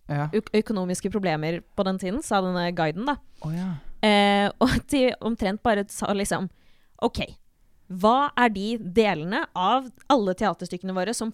[0.09, 0.29] Ja.
[0.33, 3.17] økonomiske problemer på den tiden, sa denne guiden, da.
[3.45, 3.75] Oh, ja.
[4.03, 6.49] Eh, og de omtrent bare sa liksom
[7.03, 7.21] OK,
[7.91, 11.33] hva er de delene av alle teaterstykkene våre som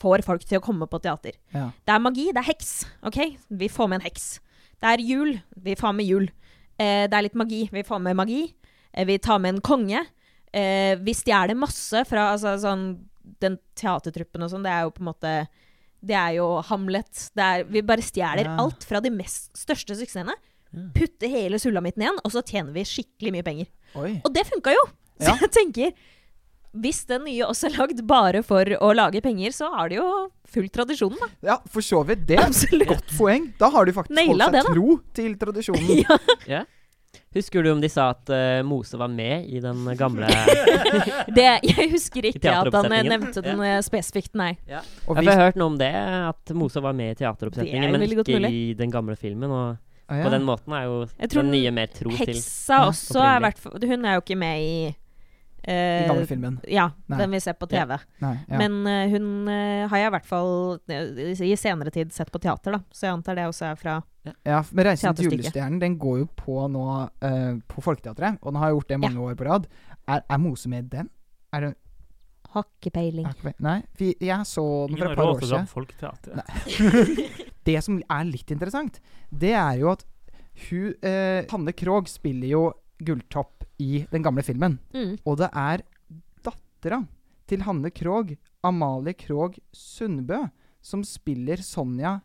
[0.00, 1.32] får folk til å komme på teater?
[1.52, 1.70] ja.
[1.84, 2.86] Det er magi, det er heks.
[3.04, 4.40] OK, vi får med en heks.
[4.80, 6.30] Det er jul, vi får med jul.
[6.78, 8.54] Eh, det er litt magi, vi får med magi.
[8.94, 10.00] Eh, vi tar med en konge.
[10.52, 12.86] Eh, vi stjeler masse fra altså, sånn,
[13.40, 14.64] den teatertruppen og sånn.
[14.66, 15.34] Det er jo på en måte
[16.02, 17.28] Det er jo Hamlet.
[17.38, 18.56] Det er, vi bare stjeler Ja.
[18.58, 20.34] alt fra de mest største suksessene.
[20.72, 20.88] Ja.
[20.96, 23.66] Putter hele sulamitten igjen, og så tjener vi skikkelig mye penger.
[23.94, 24.20] Oi.
[24.24, 24.82] Og det funka jo!
[25.20, 25.36] Så Ja.
[25.40, 25.92] jeg tenker
[26.72, 30.06] hvis den nye også er lagd bare for å lage penger, så har de jo
[30.48, 31.28] fulgt tradisjonen, da.
[31.50, 32.24] Ja, for så vidt.
[32.26, 33.52] Det er et godt poeng.
[33.60, 36.04] Da har du faktisk Naila holdt seg det, tro til tradisjonen.
[36.48, 36.64] ja.
[37.32, 37.38] Ja.
[37.38, 40.28] Husker du om de sa at uh, Mose var med i den gamle
[41.36, 43.78] Det, jeg husker ikke at han eh, nevnte den ja.
[43.84, 44.52] spesifikt, nei.
[45.08, 45.92] Og Jeg har hørt noe om det,
[46.28, 48.52] at Mose var med i teateroppsetningen, er men ikke mulig.
[48.52, 49.50] i den gamle filmen.
[49.50, 50.26] Og ah, ja.
[50.26, 50.98] på den måten er jo
[51.32, 54.74] den nye mer tro til Heksa også er hvert Hun er jo ikke med i
[55.66, 56.56] Den gamle filmen.
[56.66, 57.18] Ja, Nei.
[57.20, 57.94] den vi ser på TV.
[58.22, 58.58] Nei, ja.
[58.58, 60.54] Men uh, hun uh, har jeg i hvert fall
[60.90, 62.82] eh, i senere tid sett på teater, da.
[62.90, 64.00] Så jeg antar det også er fra
[64.46, 68.62] Ja, men 'Reisen til julestjernen' Den går jo på nå uh, på Folketeatret, og den
[68.62, 69.70] har gjort det mange år på rad.
[70.08, 71.10] Er, er Mose med den?
[71.52, 71.74] Er det
[72.52, 73.26] Har ikke peiling.
[73.64, 76.42] Nei, jeg så den for et par år siden.
[77.62, 78.98] Det som er litt interessant,
[79.30, 80.02] det er jo at
[80.68, 82.62] hun eh, Hanne Krogh spiller jo
[83.04, 84.78] Gulltopp i den gamle filmen.
[84.94, 85.16] Mm.
[85.26, 85.84] Og det er
[86.44, 87.02] dattera
[87.50, 90.44] til Hanne Krogh, Amalie Krogh Sundbø,
[90.82, 92.16] som spiller Sonja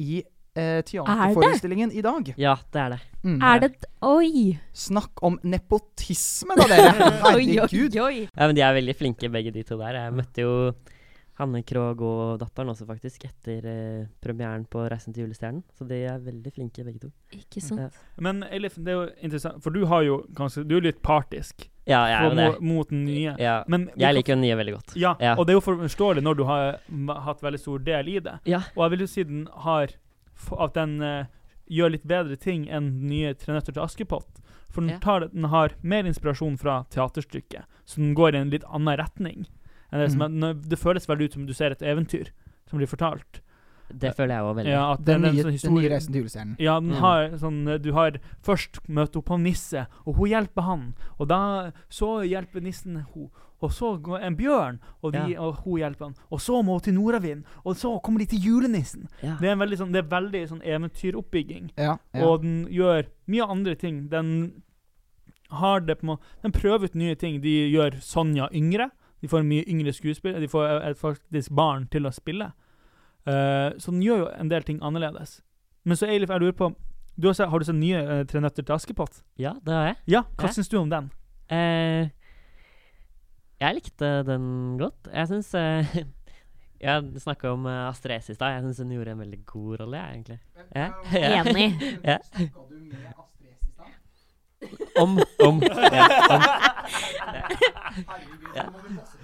[0.00, 0.20] i
[0.58, 2.32] eh, teaterforestillingen i dag.
[2.40, 3.00] Ja, det er det.
[3.24, 3.40] Mm.
[3.42, 3.72] Er det
[4.06, 4.58] Oi!
[4.72, 7.08] Snakk om nepotisme, da, dere!
[7.34, 7.98] Oi, Herregud.
[7.98, 8.28] oi, oi.
[8.28, 9.98] Ja, men De er veldig flinke, begge de to der.
[10.04, 10.54] Jeg møtte jo
[11.38, 15.62] Hanne Krogh og datteren også, faktisk, etter eh, premieren på 'Reisen til julestjernen'.
[15.78, 17.10] Så de er veldig flinke, begge to.
[17.32, 17.80] Ikke sant.
[17.80, 17.88] Ja.
[18.18, 21.68] Men Elif, det er jo interessant, for du har jo kanskje, Du er litt partisk
[21.86, 22.60] Ja, jeg er jo det.
[22.60, 23.36] mot, den nye.
[23.38, 23.64] Ja.
[23.68, 24.96] Men Jeg liker den nye veldig godt.
[24.96, 25.34] Ja, Ja.
[25.38, 26.80] og det er jo forståelig når du har
[27.22, 28.40] hatt veldig stor del i det.
[28.44, 28.58] Ja.
[28.76, 29.88] Og jeg vil jo si den har
[30.58, 31.24] At den uh,
[31.68, 34.38] gjør litt bedre ting enn den nye 'Tre nøtter til Askepott'.
[34.70, 38.64] For den, tar, den har mer inspirasjon fra teaterstykket, så den går i en litt
[38.68, 39.46] annen retning.
[39.92, 42.28] Enn det, som er, når- det føles veldig ut som du ser et eventyr
[42.68, 43.40] som blir fortalt.
[43.90, 44.68] Det føler jeg òg veldig.
[44.70, 46.56] Ja, at Den det er nye, sånn den nye Reisen til julestjernen.
[46.60, 46.98] Ja, den Mm.
[47.00, 48.10] har sånn eh, Du har
[48.42, 50.94] først møtt opp på nisse, og hun hjelper han.
[51.18, 53.30] Og da så hjelper nissen hun.
[53.62, 55.40] Og så går en bjørn, og, de, Ja.
[55.40, 56.14] og hun hjelper han.
[56.30, 59.08] Og så må hun til nordavind, og så kommer de til julenissen.
[59.22, 59.36] Ja.
[59.40, 61.70] Det er en veldig sånn, det er veldig sånn eventyroppbygging.
[61.78, 62.24] Ja, ja.
[62.26, 64.08] Og den gjør mye andre ting.
[64.10, 64.62] Den
[65.50, 67.40] har det på en måte Den prøver ut nye ting.
[67.40, 68.90] De gjør Sonja yngre.
[69.22, 70.40] De får en mye yngre skuespiller.
[70.40, 72.52] De får et faktisk barn til å spille.
[73.28, 75.40] Uh, så den gjør jo en del ting annerledes.
[75.84, 76.70] Men så Eilif, jeg lurer på
[77.18, 79.22] du har, sett, har du sett nye uh, Tre nøtter til Askepott?
[79.42, 79.96] Ja, det har jeg.
[80.06, 80.52] Ja, hva Ja.
[80.54, 81.08] syns du om den?
[81.50, 82.06] Uh,
[83.58, 85.08] jeg likte den godt.
[85.10, 85.96] Jeg syns uh,
[86.78, 88.52] Jeg snakka om eh, Astrid S i stad.
[88.54, 90.38] Jeg syns hun gjorde en veldig god rolle, jeg, egentlig.
[90.54, 91.42] Men, Ja.
[91.42, 91.72] Enig.
[92.06, 92.18] Ja.
[94.98, 95.18] Om.
[95.42, 95.58] Om.
[95.62, 96.42] Ja, om.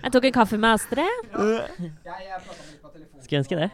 [0.02, 1.28] Jeg tok en kaffe med Astrid.
[3.24, 3.70] Skulle ønske det.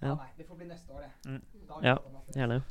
[0.00, 0.16] Ja.
[0.36, 1.30] Det får bli neste år, det.
[1.30, 1.40] Mm.
[1.68, 1.94] Da Ja.
[1.94, 2.36] det.
[2.36, 2.62] Gjerne.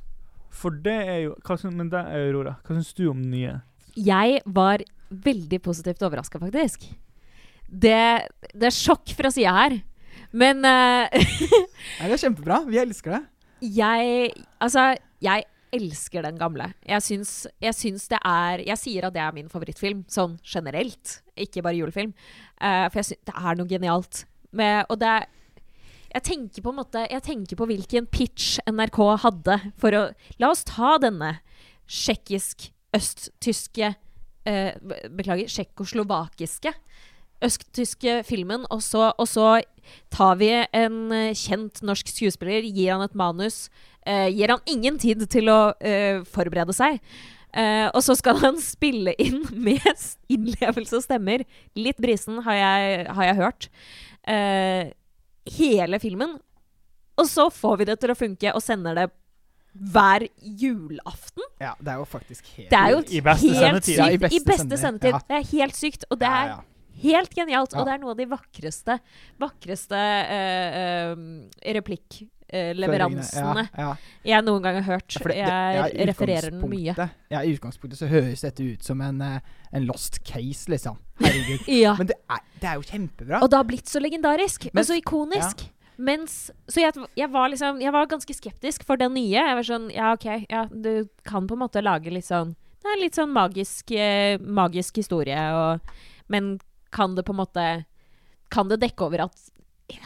[0.50, 2.56] For det er jo hva synes, Men det er Aurora.
[2.66, 3.62] Hva syns du om den nye?
[3.96, 6.90] Jeg var veldig positivt overraska, faktisk.
[7.70, 9.82] Det, det er sjokk fra sida her.
[10.32, 11.06] Men uh,
[12.00, 12.64] Nei, det er kjempebra.
[12.66, 13.22] Vi elsker det.
[13.62, 15.46] jeg Altså, jeg
[15.76, 16.72] elsker den gamle.
[16.88, 21.22] Jeg syns, jeg syns det er Jeg sier at det er min favorittfilm, sånn generelt.
[21.40, 22.14] Ikke bare julefilm.
[22.62, 25.16] Uh, for jeg syns det er noe genialt med Og det
[26.10, 30.02] jeg tenker på en måte Jeg tenker på hvilken pitch NRK hadde for å
[30.42, 31.36] La oss ta denne
[31.90, 34.72] tsjekkisk-østtyske uh,
[35.14, 36.74] Beklager, tsjekkoslovakiske
[37.46, 39.62] østtyske filmen, og så, og så
[40.14, 43.70] tar vi en eh, kjent norsk skuespiller, gir han et manus,
[44.06, 47.00] eh, gir han ingen tid til å eh, forberede seg.
[47.58, 49.82] Eh, og så skal han spille inn med
[50.30, 51.46] innlevelse og stemmer.
[51.80, 53.70] Litt brisen, har jeg, har jeg hørt.
[54.30, 54.92] Eh,
[55.58, 56.38] hele filmen.
[57.20, 59.08] Og så får vi det til å funke, og sender det
[59.94, 61.44] hver julaften.
[61.62, 63.94] Ja, det er jo faktisk helt Det er jo I beste helt sendetid.
[63.94, 64.00] sykt.
[64.00, 65.14] Ja, i I beste beste, sendetid.
[65.14, 65.20] ja.
[65.30, 66.06] Det er helt sykt.
[66.10, 66.58] Og det Ja, er ja.
[67.02, 67.74] Helt genialt.
[67.74, 67.80] Ja.
[67.82, 69.00] Og det er noe av de vakreste,
[69.42, 73.90] vakreste uh, eh, replikkleveransene Ja,
[74.26, 75.08] jeg noen gang har hørt.
[75.08, 77.10] Det- det- jeg refererer den mye.
[77.30, 79.40] Ja, I utgangspunktet så høres dette ut som en, eh,
[79.74, 80.98] en lost case, liksom.
[81.20, 81.60] Herregud.
[81.68, 81.96] Ja.
[81.98, 83.42] Men det er, det er jo kjempebra.
[83.44, 85.70] Og det har blitt så legendarisk Men- og så ikonisk.
[86.00, 89.36] Mens, så jeg, jeg, var liksom, jeg var ganske skeptisk for den nye.
[89.36, 92.88] Jeg var sånn Ja, OK, ja, du kan på en måte lage litt sånn Det
[92.88, 95.82] er litt sånn magisk, eh, magisk historie, og,
[96.30, 96.60] men
[96.96, 97.66] kan det på en måte
[98.50, 99.50] Kan det dekke over at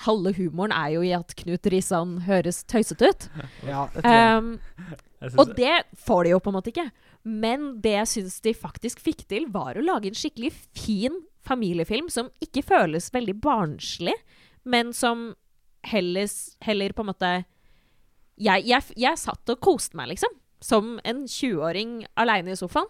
[0.03, 3.27] halve humoren er jo i at Knut Risan høres tøysete ut?
[3.71, 4.37] ja, det tror jeg.
[4.37, 6.89] Um, og det får de jo på en måte ikke.
[7.23, 12.09] Men det jeg syns de faktisk fikk til, var å lage en skikkelig fin familiefilm
[12.11, 14.15] som ikke føles veldig barnslig,
[14.63, 15.33] men som
[15.87, 16.31] heller,
[16.63, 17.31] heller på en måte
[18.39, 20.31] jeg, jeg, jeg satt og koste meg, liksom.
[20.63, 22.87] Som en 20-åring aleine i sofaen.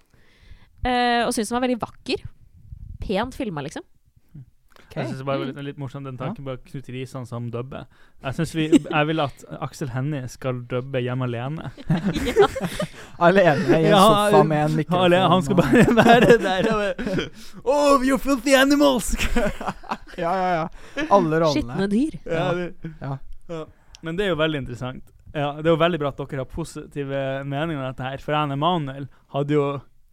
[0.83, 2.23] Uh, og syntes den var veldig vakker.
[3.03, 3.83] Pent filma, liksom.
[4.93, 7.87] Jeg synes det bare var litt, litt morsomt den tanken bare Knut Risan som dubber.
[8.21, 11.71] Jeg synes vi, jeg vil at Aksel Hennie skal dubbe hjemme alene.
[12.29, 12.49] ja.
[13.25, 15.05] Alene i en Ja, sofa med en mikrofon.
[15.07, 17.25] Alene, han skal bare være der bare,
[17.63, 19.15] Oh, you filthy animals!
[19.33, 21.07] Ja, ja, ja.
[21.09, 21.55] Alle rollene.
[21.57, 22.19] Skitne dyr.
[22.29, 23.17] ja, det, Ja.
[23.49, 23.63] ja.
[24.03, 25.09] Men det er jo veldig interessant.
[25.33, 28.35] Ja, det er jo veldig bra at dere har positive meninger om dette her, for
[28.35, 29.65] jeg og Emanuel hadde jo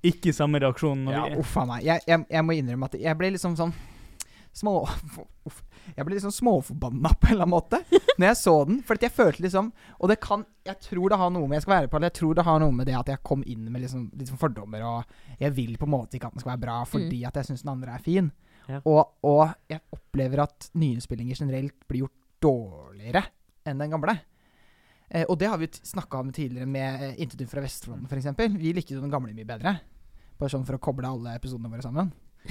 [0.07, 1.85] ikke samme reaksjon når Ja, uff a meg.
[1.85, 3.75] Jeg, jeg, jeg må innrømme at jeg ble liksom sånn
[4.57, 4.83] små...
[5.49, 5.63] Uff.
[5.97, 7.81] Jeg ble liksom småforbanna på en eller annen måte
[8.21, 8.81] når jeg så den.
[8.87, 11.75] For jeg følte liksom Og det kan Jeg tror det har noe med Jeg skal
[11.75, 13.83] være på det, jeg tror det har noe med det at jeg kom inn med
[13.83, 16.79] liksom, sånn fordommer, og jeg vil på en måte ikke at den skal være bra
[16.89, 18.31] fordi at jeg syns den andre er fin.
[18.69, 18.83] Ja.
[18.85, 23.25] Og, og jeg opplever at nyinnspillinger generelt blir gjort dårligere
[23.67, 24.15] enn den gamle.
[25.11, 28.55] Eh, og det har vi snakka om tidligere med eh, nytt fra Vestfronten', f.eks.
[28.59, 29.77] Vi likte jo den gamle mye bedre.
[30.39, 32.13] Bare sånn for å koble alle episodene våre sammen.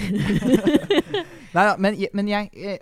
[1.55, 2.81] Nei da, men, men jeg, jeg,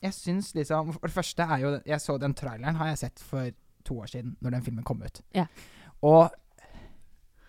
[0.00, 3.20] jeg syns liksom For det første er jo Jeg så den traileren har jeg sett
[3.20, 3.50] for
[3.84, 5.20] to år siden, når den filmen kom ut.
[5.36, 5.44] Ja.
[6.04, 6.28] Og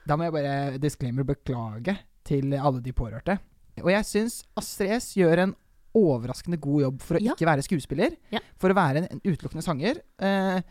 [0.07, 3.35] da må jeg bare disclaimer beklage til alle de pårørte.
[3.83, 5.55] Og jeg syns Astrid S gjør en
[5.99, 7.33] overraskende god jobb for å Ja.
[7.35, 8.15] ikke være skuespiller.
[8.31, 8.39] Ja.
[8.61, 9.99] For å være en, en utelukkende sanger.
[10.21, 10.61] Eh,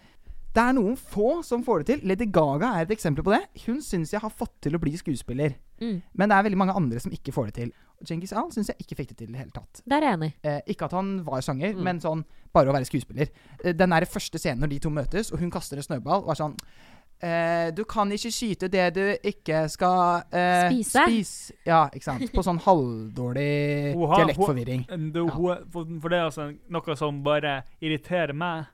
[0.58, 2.00] det er noen få som får det til.
[2.10, 3.44] Lady Gaga er et eksempel på det.
[3.68, 5.54] Hun syns jeg har fått til å bli skuespiller.
[5.78, 6.00] Mm.
[6.18, 7.70] Men det er veldig mange andre som ikke får det til.
[7.98, 9.80] Og Genghis Al syns jeg ikke fikk det til i det hele tatt.
[9.86, 10.32] Der er jeg enig.
[10.46, 11.82] Eh, ikke at han var sanger, Mm.
[11.86, 13.28] men sånn bare å være skuespiller.
[13.64, 16.30] Eh, den det første scenen når de to møtes, og hun kaster en snøball, og
[16.30, 16.56] er sånn
[17.20, 21.04] eh, Du kan ikke skyte det du ikke skal eh, Spise.
[21.06, 22.32] spis- Ja, ikke sant.
[22.32, 24.86] På sånn halvdårlig dialektforvirring.
[24.88, 25.26] Ja.
[25.72, 28.66] for, for det er altså noe som bare irriterer meg,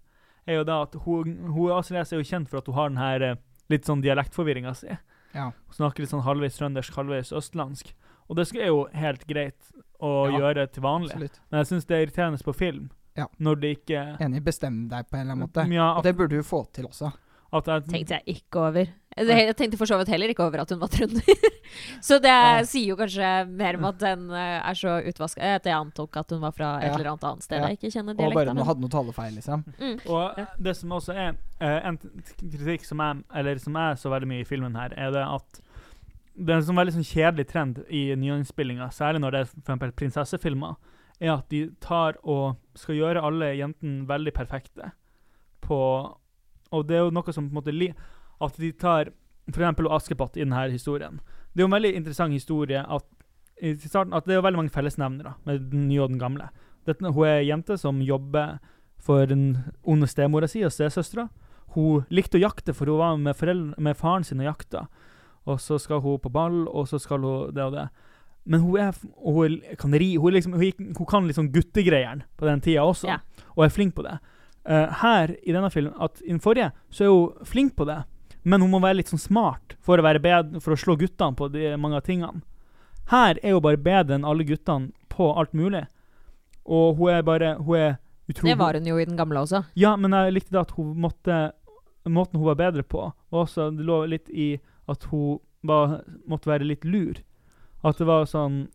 [0.47, 3.01] er jo da at hun, hun Astrid er jo kjent for at hun har den
[3.01, 3.37] her eh,
[3.73, 4.93] litt sånn dialektforvirringa si.
[5.35, 5.51] Ja.
[5.51, 7.95] Hun snakker litt sånn halvveis trøndersk, halvveis østlandsk.
[8.29, 11.13] Og det er jo helt greit å Ja, gjøre til vanlig.
[11.13, 11.41] Absolutt.
[11.51, 12.91] Men jeg syns det er irriterende på film.
[13.17, 13.27] Ja.
[13.39, 14.41] Når det ikke Enig.
[14.45, 15.65] Bestem deg på en eller annen måte.
[15.71, 17.13] Ja, Og det burde du få til også.
[17.63, 18.87] Tenkte jeg ikke over.
[19.15, 21.23] Jeg tenkte for så vidt heller ikke over at hun var trønder.
[22.03, 22.63] så det Ja.
[22.67, 26.31] sier jo kanskje mer om at den eh, er så utvaska at jeg antok at
[26.35, 26.95] hun var fra et Ja.
[26.97, 27.69] eller annet annet sted Ja.
[27.69, 28.27] jeg ikke kjenner dialekten.
[28.27, 29.63] Og bare hun hadde noe talefeil, liksom.
[29.79, 30.01] Mm.
[30.11, 31.99] Og det som også er eh, en
[32.43, 35.61] kritikk som er, eller som er så veldig mye i filmen her, er det at
[36.35, 39.61] det er en sånn veldig sånn kjedelig trend i nyinnspillinga, særlig når det er for
[39.63, 40.75] eksempel prinsessefilmer,
[41.23, 44.91] er at de tar og skal gjøre alle jentene veldig perfekte
[45.63, 45.79] på
[46.75, 47.93] Og det er jo noe som på en måte li,
[48.43, 49.13] At de tar
[49.49, 51.21] eksempel Askepott i denne historien.
[51.53, 53.05] Det er jo en veldig interessant historie at,
[53.63, 56.49] i starten, at det er veldig mange fellesnevnere med den nye og den gamle.
[56.85, 58.59] Dette, hun er ei jente som jobber
[58.99, 61.29] for den onde stemora si og stesøstera.
[61.77, 64.87] Hun likte å jakte, for hun var med, foreldre, med faren sin og jakta.
[65.47, 67.89] Og så skal hun på ball, og så skal hun det og det.
[68.45, 70.15] Men hun, er, hun kan ri.
[70.21, 73.45] Hun, liksom, hun, hun kan liksom guttegreiene på den tida også, yeah.
[73.57, 74.19] og er flink på det.
[74.67, 77.99] Eh, her i denne filmen, at i den forrige, så er hun flink på det,
[78.45, 81.37] men hun må være litt sånn smart for å være bedre, for å slå guttene
[81.37, 82.41] på de mange av tingene.
[83.13, 85.85] Her er hun bare bedre enn alle guttene på alt mulig.
[86.65, 89.65] Og hun er bare Hun er utrolig Det var hun jo i den gamle også.
[89.77, 91.53] ja, men jeg likte det at hun måtte
[92.07, 96.49] Måten hun var bedre på, var også det lå litt i at hun var, måtte
[96.49, 97.15] være litt lur.
[97.85, 98.69] At det var sånn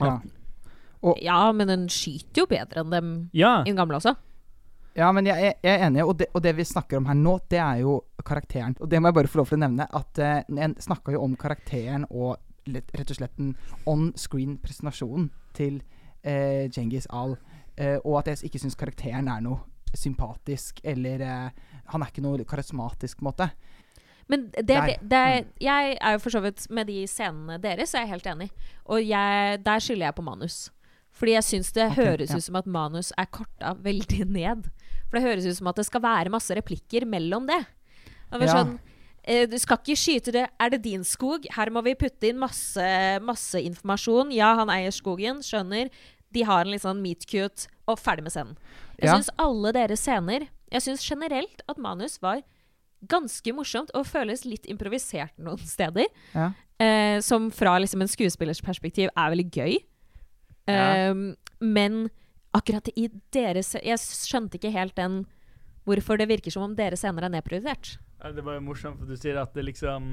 [0.00, 0.20] Ja.
[1.22, 3.60] Ja, men hun skyter jo bedre enn dem Ja.
[3.62, 4.16] i den gamle også.
[4.96, 7.36] Ja, men jeg, jeg er enig, og det, og det vi snakker om her nå,
[7.52, 8.76] det er jo karakteren.
[8.80, 11.22] Og det må jeg bare få lov til å nevne, at eh, en snakka jo
[11.26, 13.52] om karakteren og rett og slett den
[13.86, 15.80] on-screen-presentasjonen til
[16.24, 17.36] eh, Djengis Al.
[17.76, 19.60] Eh, og at jeg ikke syns karakteren er noe
[19.96, 23.50] sympatisk, eller eh, Han er ikke noe karismatisk, på en måte.
[24.26, 27.92] Men det, det, det er, jeg er jo for så vidt Med de scenene deres
[27.94, 28.48] er jeg helt enig.
[28.90, 30.56] Og jeg, der skylder jeg på manus.
[31.16, 32.40] Fordi jeg syns det okay, høres ja.
[32.40, 34.66] ut som at manus er korta veldig ned.
[35.10, 37.60] For det høres ut som at det skal være masse replikker mellom det.
[38.32, 38.54] Det Ja.
[38.64, 38.78] sånn
[39.24, 41.46] eh, Du skal ikke skyte det Er det din skog?
[41.54, 44.32] Her må vi putte inn masse, masse informasjon.
[44.34, 45.38] Ja, han eier skogen.
[45.42, 45.90] Skjønner.
[46.32, 48.56] De har en litt sånn meet cute, og ferdig med scenen.
[48.98, 49.14] Jeg Ja.
[49.16, 52.42] syns alle deres scener Jeg syns generelt at manus var
[53.06, 56.06] ganske morsomt og føles litt improvisert noen steder.
[56.34, 56.52] Ja.
[56.80, 59.78] Eh, som fra liksom en skuespillers perspektiv er veldig gøy.
[60.66, 61.10] Ja.
[61.12, 62.10] Um, men
[62.56, 65.24] akkurat i deres Jeg skjønte ikke helt den
[65.86, 67.92] Hvorfor det virker som om dere senere er nedprioritert.
[68.34, 70.08] Det var jo morsomt, for du sier at det liksom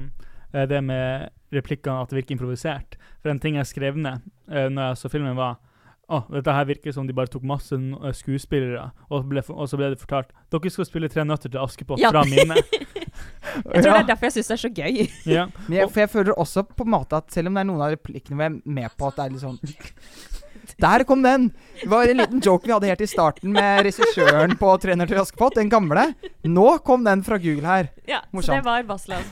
[0.52, 2.94] eh, Det med replikkene at det virker improvisert.
[3.22, 5.56] For en ting jeg skrev ned uh, når jeg så filmen, var
[6.04, 9.78] å, dette her virker som de bare tok masse eh, skuespillere, og, ble, og så
[9.80, 12.10] ble det fortalt dere skal spille Tre nøtter til Askepott Ja.
[12.12, 12.58] fra mine.
[13.54, 13.94] Jeg tror Ja.
[13.94, 14.96] det er derfor jeg syns det er så gøy.
[15.36, 15.44] ja.
[15.68, 17.82] Men jeg, for jeg føler også på en måte at selv om det er noen
[17.86, 19.58] av replikkene hvor jeg er med på at det er litt sånn
[20.80, 21.50] Der kom den!
[21.80, 25.20] Det var en liten joke vi hadde helt i starten med regissøren på 'Trener til
[25.20, 26.14] Askepott', den gamle.
[26.44, 27.88] Nå kom den fra Google her.
[28.08, 29.30] Ja, så det var Baslas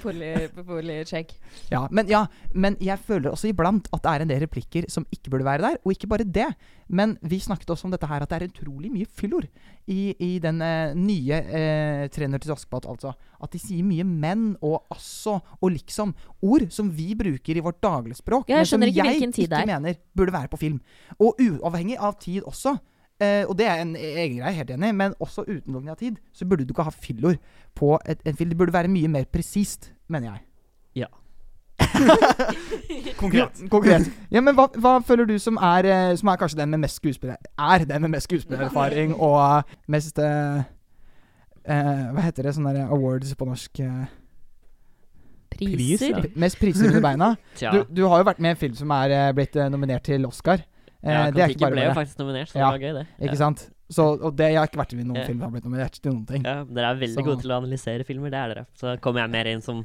[0.67, 1.35] boligcheck.
[1.71, 5.07] Ja, men, ja, men jeg føler også iblant at det er en del replikker som
[5.13, 5.77] ikke burde være der.
[5.85, 6.49] Og ikke bare det,
[6.89, 9.47] men vi snakket også om dette her at det er utrolig mye fyllord
[9.91, 12.87] i, i den eh, nye eh, Trener til Askepott.
[12.87, 16.15] Altså at de sier mye 'men' og 'altså' og 'liksom'.
[16.43, 19.67] Ord som vi bruker i vårt dagligspråk, Ja, men som jeg ikke ikke er.
[19.67, 20.81] mener burde være på film.
[21.19, 22.77] Og uavhengig av tid også.
[23.23, 26.47] Eh, og det er en egen greie, helt enig, men også utelukkende av tid, så
[26.49, 27.39] burde du ikke ha fyllord
[27.79, 28.51] på et, en film.
[28.51, 30.41] Det burde være mye mer presist, mener jeg.
[31.05, 31.11] Ja.
[33.23, 33.61] Konkret.
[33.63, 34.11] Ja, konkret.
[34.31, 36.99] Ja, men hva, hva føler du som er, eh, som er kanskje den med mest
[37.01, 37.39] skuespiller...
[37.59, 40.65] Er den med mest skuespillererfaring og eh, mest eh,
[41.69, 42.57] uh, Hva heter det?
[42.57, 43.83] Sånne der awards på norsk?
[45.53, 45.69] Priser?
[45.69, 46.23] Pris, ja.
[46.41, 47.35] mest priser under beina.
[47.61, 50.65] Du, du har jo vært med i en film som er blitt nominert til Oscar.
[51.03, 52.83] Eh, ja, det er ikke Kon-Tiki bare ble jo faktisk nominert, så Ja, det var
[52.87, 53.07] gøy, det.
[53.27, 53.63] Ikke sant?
[53.93, 55.27] Så, og det, jeg har ikke vært med i noen Ja.
[55.27, 56.43] film som har blitt nominert til noen ting.
[56.47, 58.67] Ja, dere er veldig Så- gode til å analysere filmer, det er dere.
[58.79, 59.85] Så kommer jeg mer inn som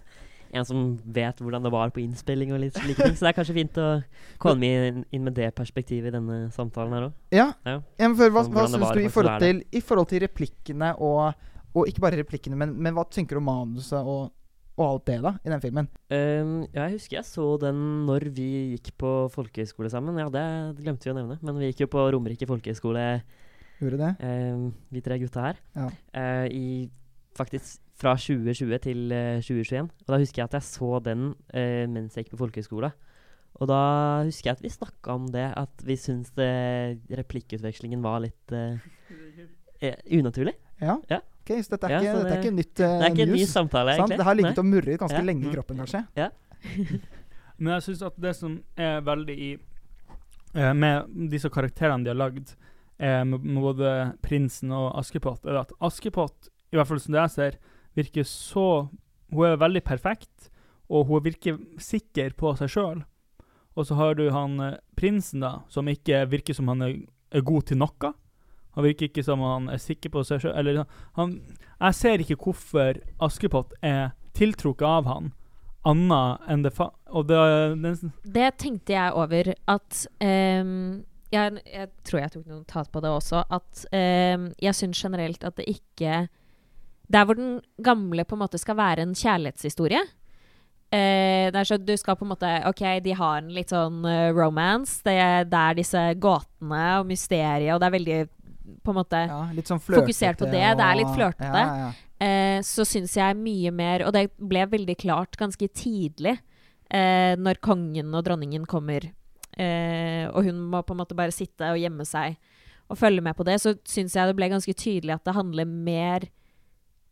[0.54, 3.16] en som vet hvordan det var på innspilling og litt slike ting.
[3.18, 4.04] Så det er kanskje fint å
[4.40, 7.14] komme inn, inn med det perspektivet i denne samtalen her òg.
[7.32, 7.52] Ja.
[7.66, 7.82] Ja.
[8.00, 11.34] For, hva hva syns du i forhold, til, i forhold til replikkene og
[11.76, 14.32] Og ikke bare replikkene, men, men hva tenker du om manuset og,
[14.78, 15.88] og alt det, da, i den filmen?
[16.14, 20.20] Um, ja, jeg husker jeg så den når vi gikk på folkehøyskole sammen.
[20.22, 21.40] Ja, det glemte vi å nevne.
[21.42, 23.08] Men vi gikk jo på Romerike folkehøyskole,
[23.82, 24.12] Gjorde det?
[24.22, 25.60] um, vi tre gutta her.
[25.78, 25.90] Ja.
[25.90, 26.90] uh, I
[27.38, 29.90] faktisk fra 2020 til uh, 2021.
[30.06, 32.92] Og da husker jeg at jeg så den uh, mens jeg gikk på folkehøyskole.
[33.58, 33.80] Og da
[34.28, 36.30] husker jeg at vi snakka om det, at vi syntes
[37.18, 38.78] replikkutvekslingen var litt eh,
[39.82, 40.54] eh, unaturlig.
[40.78, 41.00] Ja?
[41.10, 41.24] Ja.
[41.64, 43.40] Så dette er, Ja, ikke, dette er ikke nytt uh, Det er ikke en ny
[43.40, 43.54] news?
[43.54, 44.00] samtale, Sant?
[44.12, 44.18] egentlig.
[44.18, 44.64] Det har ligget Nei.
[44.64, 45.26] og murret ganske Ja.
[45.30, 45.54] lenge i Mm.
[45.56, 46.02] kroppen, kanskje?
[47.60, 49.52] Men jeg syns at det som er veldig i
[50.56, 52.54] eh, Med disse karakterene de har lagd,
[53.00, 57.22] eh, med, med både prinsen og Askepott, er at Askepott, i hvert fall som det
[57.26, 57.58] jeg ser,
[57.98, 58.90] virker så
[59.32, 60.50] Hun er veldig perfekt,
[60.90, 63.02] og hun virker sikker på seg sjøl.
[63.76, 66.94] Og så har du han eh, prinsen, da, som ikke virker som han er,
[67.32, 68.14] er god til noe.
[68.78, 70.84] Han virker ikke som han er sikker på seg sjøl.
[71.18, 71.32] Han
[71.82, 75.32] Jeg ser ikke hvorfor Askepott er tiltrukket av han,
[75.88, 76.92] annet enn det fa...
[77.26, 77.40] Det,
[77.82, 81.02] den, Det tenkte jeg over at um,
[81.34, 83.42] jeg, jeg tror jeg tok noen notat på det også.
[83.50, 86.28] At um, jeg syns generelt at det ikke
[87.08, 90.06] Der hvor den gamle på en måte skal være en kjærlighetshistorie
[90.88, 94.06] Uh, det er så Du skal på en måte OK, de har en litt sånn
[94.08, 95.02] uh, romance.
[95.04, 95.18] Det,
[95.52, 98.20] det er disse gåtene og mysteriet, og det er veldig
[98.84, 99.80] på en måte Ja, sånn.
[99.80, 101.64] Fokusert på det, det er litt og- flørtete.
[101.64, 106.38] Ja, eh, så syns jeg mye mer Og det ble veldig klart ganske tidlig
[106.92, 109.12] eh, når kongen og dronningen kommer,
[109.58, 112.38] eh, og hun må på en måte bare sitte og gjemme seg
[112.90, 115.66] og følge med på det, så syns jeg det ble ganske tydelig at det handler
[115.68, 116.22] mer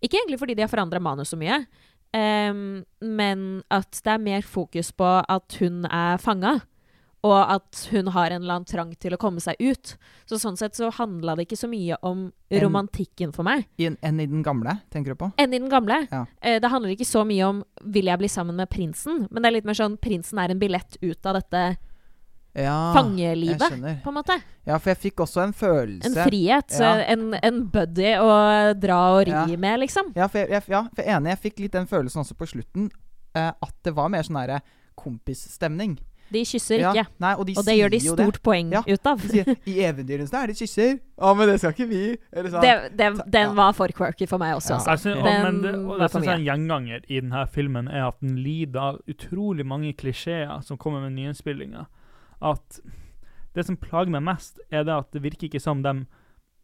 [0.01, 1.65] Ikke egentlig fordi de har forandra manus så mye,
[2.13, 6.61] em, men at det er mer fokus på at hun er fanga.
[7.25, 9.95] Og at hun har en eller annen trang til å komme seg ut.
[10.29, 13.97] Så sånn sett så handla det ikke så mye om En- romantikken for meg en-
[14.03, 15.31] Enn i den gamle, tenker du på?
[15.41, 16.03] enn i den gamle.
[16.11, 16.25] Ja.
[16.41, 19.45] Eh, det handler ikke så mye om 'vil jeg bli sammen med prinsen', men det
[19.49, 21.77] er litt mer sånn 'prinsen er en billett ut av dette
[22.57, 24.41] Ja, fangelivet', på en måte.
[24.65, 26.79] Ja, for jeg fikk også en følelse En frihet.
[26.79, 26.93] Ja.
[27.07, 29.45] En, en buddy å dra og ri Ja.
[29.57, 30.13] med, liksom.
[30.15, 31.29] Ja, for jeg, jeg, ja, for jeg er enig.
[31.29, 32.91] Jeg fikk litt den følelsen også på slutten.
[33.35, 34.61] eh, at det var mer sånn derre
[34.97, 35.97] kompisstemning.
[36.33, 37.05] De kysser Ja, ikke.
[37.21, 39.19] nei, og de Og det gjør de stort poeng Ja, ut av.
[39.21, 40.95] Sier, I eventyrene så er det kysser.
[41.21, 42.17] Å, men det skal ikke vi.
[42.33, 42.61] Eller sånn.
[42.65, 44.79] Det, det, den var for quirky for meg også, Ja.
[44.79, 44.89] altså.
[44.95, 48.07] Jeg synes, og, Den men det, og jeg er en gjenganger i denne filmen, er
[48.07, 51.85] at den lider av utrolig mange klisjeer som kommer med nyinnspillinger.
[52.41, 52.79] At
[53.55, 56.07] det som plager meg mest, er det at det virker ikke som dem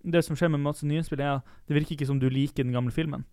[0.03, 2.73] Det som skjer med masse nyinnspill, er at det virker ikke som du liker den
[2.73, 3.23] gamle filmen.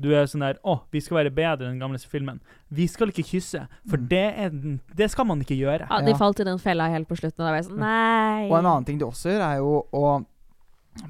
[0.00, 2.40] Du er sånn der 'Å, vi skal være bedre enn den gamle filmen'.
[2.72, 4.08] Vi skal ikke kysse, for Mm.
[4.08, 4.50] det, er,
[4.96, 5.86] det skal man ikke gjøre.
[5.90, 6.16] Ja, de Ja.
[6.16, 7.40] falt i den fella helt på slutten.
[7.40, 8.48] Og da var jeg sånn Nei.
[8.48, 10.26] Og en annen ting de også gjør, er jo å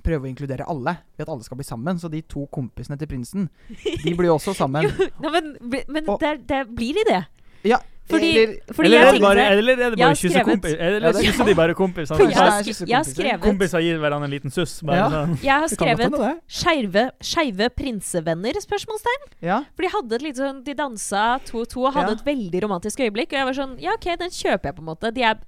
[0.03, 0.97] prøve å inkludere alle.
[1.17, 1.99] Ved at alle skal bli sammen.
[1.99, 4.83] Så de to kompisene til prinsen, de blir jo også sammen.
[4.85, 5.57] Jo, nei, men
[5.89, 7.27] men Og- det, der blir de det.
[7.65, 7.79] Ja,
[8.11, 11.45] Fordi, eller, fordi eller, jeg er det bare, eller er det bare Eller det- kysser
[11.47, 12.17] de bare kompiser?
[12.17, 14.81] For jeg, jeg har skrevet Kompiser gir hverandre en liten suss.
[14.83, 15.09] Bare Ja.
[15.09, 15.37] sånn.
[15.43, 18.59] Jeg har skrevet skeive, prinsevenner?
[18.63, 19.25] spørsmålstegn.
[19.41, 19.61] Ja.
[19.77, 22.19] For de hadde et litt sånn De dansa to og to og hadde Ja.
[22.19, 23.33] et veldig romantisk øyeblikk.
[23.33, 25.15] Og jeg var sånn Ja, OK, den kjøper jeg, på en måte.
[25.15, 25.39] De, er,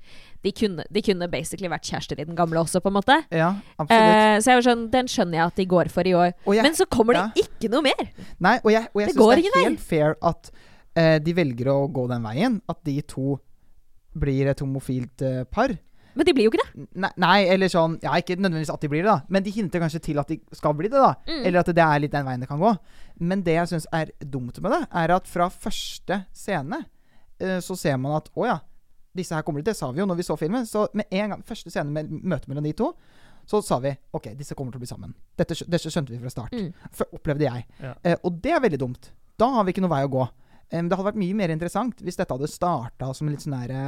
[0.43, 3.25] de, kunne, de kunne basically vært kjærester i den gamle også, på en måte.
[3.31, 3.55] ja.
[3.81, 6.33] Eh, så jeg var sånn Den skjønner jeg at de går for i år.
[6.47, 7.31] Jeg- Men så kommer ja.
[7.35, 8.09] det ikke noe mer!
[8.41, 10.51] Nei, og jeg, og jeg Det syns det er helt fair at
[10.95, 12.61] de velger å gå den veien.
[12.71, 13.39] At de to
[14.15, 15.75] blir et homofilt eh, par.
[16.15, 16.85] Men de blir jo ikke det.
[17.03, 19.33] Nei, nei, eller sånn Ja, ikke nødvendigvis at de blir det, da.
[19.35, 21.17] Men de hinter kanskje til at de skal bli det, da.
[21.27, 21.41] Mm.
[21.41, 22.71] Eller at det er litt den veien det kan gå.
[23.19, 26.85] Men det jeg syns er dumt med det, er at fra første scene
[27.43, 28.61] eh, så ser man at å ja,
[29.15, 29.73] disse her kommer de.
[29.73, 30.71] Det sa vi jo når vi så filmen.
[30.71, 32.93] Så med en gang første scene med møtet mellom de to,
[33.51, 35.19] så sa vi OK, disse kommer til å bli sammen.
[35.37, 36.55] Dette, dette skjønte vi fra start.
[36.55, 36.71] Mm.
[36.95, 37.67] For, opplevde jeg.
[37.83, 37.93] Ja.
[38.07, 39.11] Eh, og det er veldig dumt.
[39.35, 40.29] Da har vi ikke noe vei å gå.
[40.73, 43.83] Em, det hadde vært mye mer interessant hvis dette hadde starta som litt sånn derre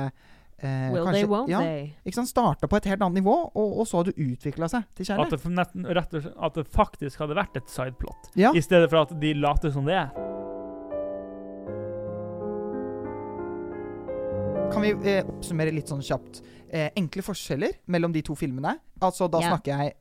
[0.59, 1.89] eh, Will kanskje- they, won't ja, they?
[2.05, 2.31] ikke sant?
[2.31, 5.11] Starta på et helt annet nivå, og, og så hadde det utvikla seg til At
[5.11, 5.31] kjærlighet.
[5.33, 8.53] det, og slett, at det faktisk hadde vært et sideplot, Ja.
[8.55, 10.11] i stedet for at de later som det er.
[14.72, 18.74] Kan vi eh, oppsummere litt sånn kjapt eh, enkle forskjeller mellom de to filmene?
[19.01, 19.53] Altså, da yeah.
[19.55, 19.95] snakker jeg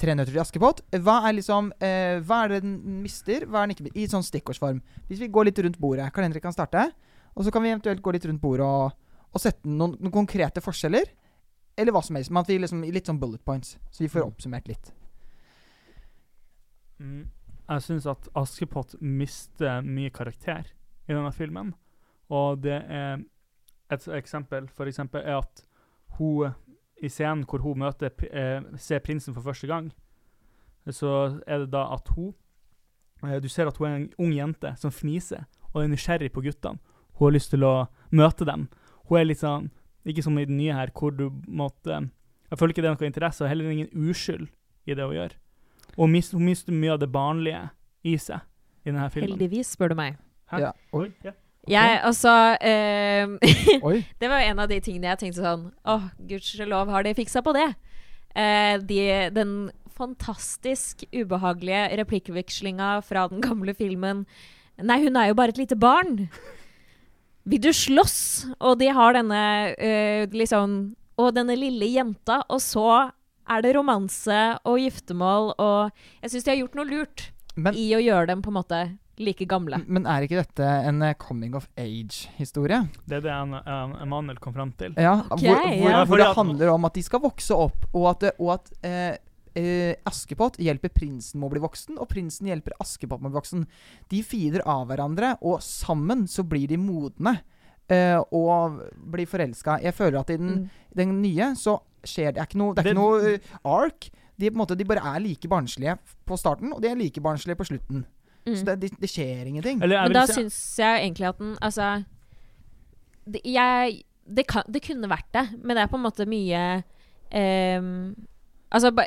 [0.00, 0.82] Tre nøtter til Askepott.
[1.04, 3.46] Hva er liksom eh, Hva er det den mister?
[3.46, 4.80] Hva er den ikke I sånn stikkordsform.
[5.08, 6.08] Hvis vi går litt rundt bordet.
[6.14, 6.88] Karl Henrik kan starte?
[7.34, 8.96] Og så kan vi eventuelt gå litt rundt bordet og,
[9.30, 11.06] og sette noen, noen konkrete forskjeller.
[11.78, 12.32] Eller hva som helst.
[12.32, 13.76] Men at vi liksom Litt sånn bullet points.
[13.90, 14.90] Så vi får oppsummert litt.
[16.98, 17.26] Mm.
[17.64, 20.66] Jeg syns at Askepott mister mye karakter
[21.06, 21.72] i denne filmen.
[22.32, 23.22] Og det er
[23.92, 25.60] Et eksempel for eksempel er at
[26.16, 26.54] hun
[27.02, 29.90] i scenen hvor hun møter eh, ser prinsen for første gang,
[30.90, 32.34] så er det da at hun
[33.24, 36.42] eh, Du ser at hun er en ung jente som fniser og er nysgjerrig på
[36.44, 36.78] guttene.
[37.18, 38.68] Hun har lyst til å møte dem.
[39.08, 39.70] Hun er litt sånn
[40.04, 42.10] Ikke som i den nye her, hvor du måtte
[42.50, 44.48] Jeg føler ikke det er noe interesse, og heller ingen uskyld
[44.86, 45.32] i det hun gjør.
[45.96, 47.62] Og hun mister mye av det barnlige
[48.04, 48.44] i seg
[48.84, 49.32] i denne filmen.
[49.32, 50.18] Heldigvis, spør du meg.
[50.52, 50.60] Hæ?
[50.60, 50.72] Ja.
[50.92, 51.08] Oi.
[51.24, 51.32] Ja.
[51.70, 54.02] Jeg, altså eh.
[54.20, 57.54] Det var en av de tingene jeg tenkte sånn Åh, gudskjelov har de fiksa på
[57.56, 57.70] det.
[58.36, 59.00] Eh, de,
[59.32, 59.54] den
[59.94, 64.24] fantastisk ubehagelige replikkvekslinga fra den gamle filmen
[64.82, 66.24] Nei, hun er jo bare et lite barn.
[67.46, 68.18] Vil du slåss?
[68.58, 69.42] Og de har denne
[69.78, 72.88] eh, liksom Og denne lille jenta, og så
[73.44, 75.90] er det romanse og giftermål, og
[76.24, 78.78] jeg syns de har gjort noe lurt Men, i å gjøre dem på en måte
[79.18, 79.78] like gamle.
[79.86, 82.88] men er ikke dette en eh, coming of age-historie?
[83.06, 84.94] Det er det en, en Emanuel kom frem til.
[84.98, 86.04] Ja, okay, hvor, hvor, ja.
[86.04, 89.16] hvor det handler om at de skal vokse opp, og at, og at eh,
[89.54, 93.40] eh, Askepott hjelper prinsen med å bli voksen, og prinsen hjelper Askepott med å bli
[93.40, 93.66] voksen.
[94.10, 97.38] De feeder av hverandre, og sammen så blir de modne.
[97.92, 98.78] eh, og
[99.12, 99.74] blir forelska.
[99.84, 100.70] Jeg føler at i den, Mm.
[100.96, 104.10] den nye så skjer det er ikke noe Det er Det- ikke noe eh, ark.
[104.38, 107.20] De, på en måte, de bare er like barnslige på starten, og de er like
[107.20, 108.04] barnslige på slutten.
[108.44, 108.56] Mm.
[108.56, 109.80] Så det, det, det skjer ingenting.
[109.82, 112.04] Eller Men da si syns jeg egentlig at den Altså
[113.24, 116.60] det, jeg, det, kan, det kunne vært det, men det er på en måte mye
[117.32, 118.12] um,
[118.68, 119.06] Altså ba,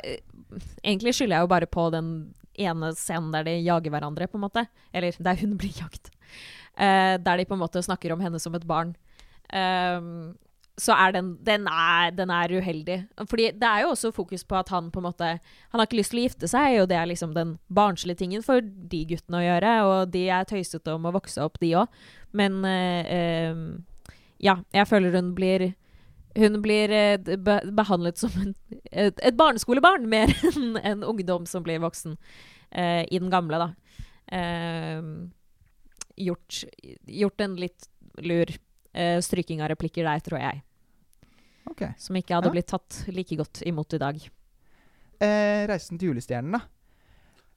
[0.82, 2.12] Egentlig skylder jeg jo bare på den
[2.58, 4.64] ene scenen der de jager hverandre, på en måte.
[4.90, 6.08] Eller der hun blir jagt.
[6.74, 8.96] Uh, der de på en måte snakker om henne som et barn.
[9.54, 10.34] Ehm,
[10.78, 12.98] så er den, den, er, den er uheldig.
[13.28, 15.30] Fordi det er jo også fokus på at han på en måte
[15.72, 18.44] Han har ikke lyst til å gifte seg, og det er liksom den barnslige tingen
[18.46, 19.72] for de guttene å gjøre.
[19.88, 21.98] Og de er tøysete om å vokse opp, de òg.
[22.38, 23.64] Men ehm,
[24.42, 25.72] ja, jeg føler hun blir
[26.38, 28.52] hun blir eh, be behandlet som en,
[28.92, 32.14] et, et barneskolebarn mer enn en ungdom som blir voksen.
[32.70, 34.06] eh, I den gamle, da.
[34.30, 35.32] Ehm,
[36.14, 36.62] gjort,
[37.06, 37.90] gjort en litt
[38.22, 38.54] lur
[39.22, 40.62] stryking av replikker der, tror jeg.
[41.70, 41.82] Ok.
[41.98, 42.54] Som ikke hadde Ja.
[42.56, 44.16] blitt tatt like godt imot i dag.
[45.20, 46.60] Eh, 'Reisen til julestjernen', da.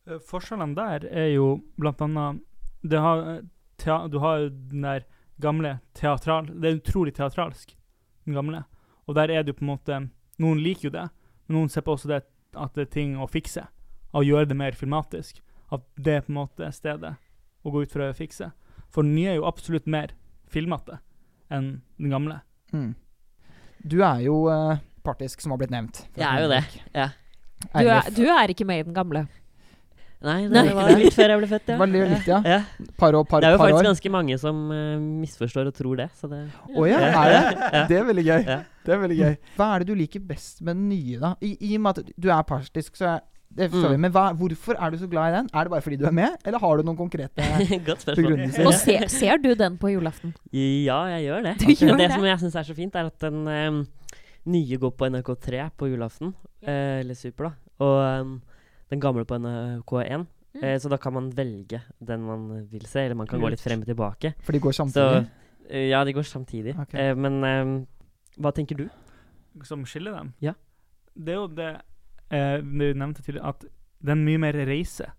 [0.07, 2.41] Eh, Forskjellene der er jo blant annet
[2.83, 3.41] det har, eh,
[3.77, 5.03] tea, Du har jo den der
[5.39, 7.75] gamle teatral Det er utrolig teatralsk,
[8.25, 8.65] den gamle.
[9.07, 10.09] Og der er det jo på en måte
[10.39, 11.09] Noen liker jo det,
[11.47, 12.23] men noen ser på også det
[12.55, 13.67] at det er ting å fikse.
[14.13, 15.39] Å gjøre det mer filmatisk.
[15.71, 17.15] At det er på en måte stedet
[17.63, 18.51] å gå ut for å fikse.
[18.89, 20.07] For den nye er jo absolutt mer
[20.49, 20.99] filmete
[21.51, 22.41] enn den gamle.
[22.73, 22.95] Mm.
[23.83, 26.03] Du er jo uh, partisk, som har blitt nevnt.
[26.17, 26.63] Jeg er jo det.
[26.93, 27.11] Ja.
[27.71, 29.25] Du er, du er ikke med i den gamle.
[30.21, 30.61] Nei, Nei.
[30.67, 31.75] det var litt før jeg ble født, ja.
[31.79, 32.39] Var det litt, ja.
[32.45, 32.89] ja.
[33.01, 33.87] Par og par, Det er jo faktisk år.
[33.89, 36.41] ganske mange som uh, misforstår og tror det, Å det
[36.77, 37.81] Å ja, er det?
[37.89, 38.43] Det er veldig gøy.
[38.45, 38.59] Ja.
[38.85, 39.35] Det er veldig gøy.
[39.57, 41.33] Hva er det du liker best med den nye, da?
[41.41, 43.25] I, i og med at du er partisk, så er.
[43.51, 43.99] Mm.
[43.99, 45.49] Men hva, hvorfor er du så glad i den?
[45.53, 47.47] Er det bare fordi du er med, eller har du noen konkrete
[48.15, 48.65] begrunnelser?
[48.69, 50.31] Og ser, ser du den på julaften?
[50.55, 51.55] Ja, jeg gjør det.
[51.59, 52.11] Du gjør det det?
[52.15, 53.81] som jeg syns er så fint, er at den um,
[54.55, 56.31] nye går på NRK3 på julaften.
[56.63, 57.53] Uh, eller Super, da.
[57.83, 58.37] Og um,
[58.93, 60.25] den gamle på NRK1.
[60.51, 60.63] Mm.
[60.67, 63.61] Eh, så da kan man velge den man vil se, eller man kan gå litt
[63.63, 64.33] frem og tilbake.
[64.43, 65.21] For de går Så samtidig?
[65.69, 66.73] eh, Ja, de går samtidig.
[66.75, 66.99] Okay.
[67.11, 67.71] Eh, men eh,
[68.39, 68.89] hva tenker du?
[69.67, 70.33] som skiller dem.
[70.43, 70.53] Ja.
[71.15, 71.69] Det er jo det
[72.31, 73.65] eh, du nevnte tidligere, at
[74.01, 75.11] det er mye mer reise,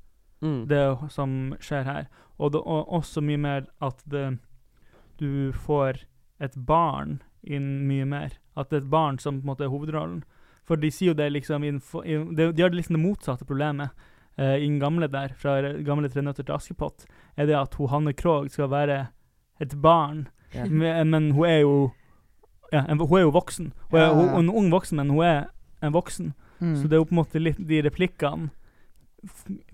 [0.42, 0.66] Mm.
[0.66, 2.06] det som skjer her.
[2.38, 4.38] Og, det, og også mye mer at det,
[5.20, 6.00] du får
[6.40, 9.70] et barn inn mye mer At det er et barn som på en måte er
[9.70, 10.24] hovedrollen.
[10.66, 13.90] For de sier jo det liksom info, de, de har liksom det motsatte problemet.
[14.36, 17.06] eh, I den gamle der, fra gamle 'Tre nøtter til Askepott',
[17.36, 19.06] er det at hun Hanne Krogh skal være
[19.60, 20.28] et barn.
[20.56, 20.68] yeah.
[20.70, 21.90] Men, men hun er jo
[22.72, 23.72] ja, en, hun er jo voksen.
[23.90, 25.44] Hun er hun, en ung voksen, men hun er
[25.82, 26.34] en voksen.
[26.62, 26.76] Mm.
[26.78, 28.50] Så det er jo på en måte litt De replikkene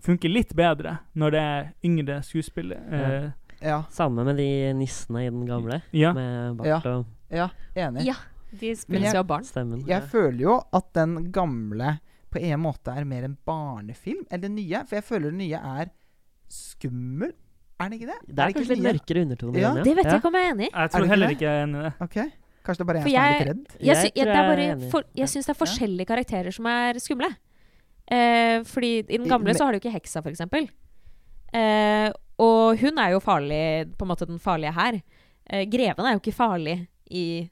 [0.04, 2.80] funker litt bedre når det er yngre skuespillere.
[2.98, 3.28] Eh,
[3.68, 6.12] ja, Samme med de nissene i den gamle, ja.
[6.16, 6.96] med bart Ja.
[6.96, 8.04] og ja, enig.
[8.06, 8.14] Ja,
[8.52, 9.44] de spiller spilles jo av barn.
[9.44, 9.82] stemmen.
[9.88, 11.98] Jeg føler jo at den gamle
[12.30, 14.82] på en måte er mer en barnefilm enn den nye.
[14.88, 15.90] For jeg føler den nye er
[16.52, 17.32] skummel.
[17.80, 18.18] Er den ikke det?
[18.28, 18.92] Det er ikke kanskje litt nye?
[18.92, 19.60] mørkere undertoner.
[19.62, 19.72] Ja.
[19.82, 20.10] Det vet ja.
[20.10, 20.70] jeg ikke om jeg er enig i.
[20.72, 21.92] Jeg Er tror heller ikke jeg er enig i det.
[22.00, 22.18] Ok.
[22.64, 23.66] Kanskje det bare er For jeg som er litt redd?
[23.78, 24.34] Jeg, Jeg jeg, det
[24.82, 27.30] jeg for, jeg syns det er forskjellige karakterer som er skumle.
[28.10, 30.68] Eh, fordi i den I- gamle men- så har du ikke heksa, eksempel.
[31.52, 33.62] Eh, og hun er jo farlig,
[33.96, 35.00] på en måte den farlige her.
[35.50, 37.50] Eh, greven er jo ikke farlig i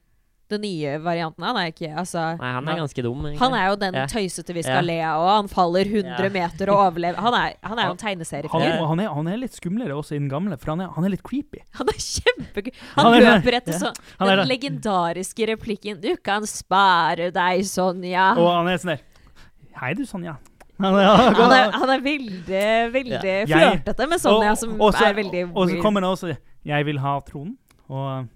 [0.49, 1.43] den nye varianten.
[1.43, 3.19] Han er ikke Altså Nei, han er ganske dum.
[3.25, 3.39] egentlig.
[3.39, 4.05] han er jo den Ja.
[4.07, 4.67] tøysete vi Ja.
[4.69, 6.29] skal le av, og han faller 100 Ja.
[6.29, 7.15] meter og overlever.
[7.17, 10.19] Han er, han er jo en Han, han, er, han er litt skumlere også i
[10.19, 11.59] den gamle, for han er, han er litt creepy.
[11.77, 12.73] Han er kjempegøy.
[12.95, 13.79] Han, Han er- løper etter ja.
[13.79, 18.37] sånn den legendariske replikken 'Du kan spare deg, Sonja'.
[18.37, 18.99] Og han er sånn der
[19.77, 20.37] Hei du, Sonja.
[20.79, 23.57] Han er, Han er, han er veldig, veldig ja.
[23.57, 26.97] flørtete med Sonja, som og så- er veldig Og så kommer han også 'Jeg vil
[26.99, 27.55] ha tronen',
[27.89, 28.27] og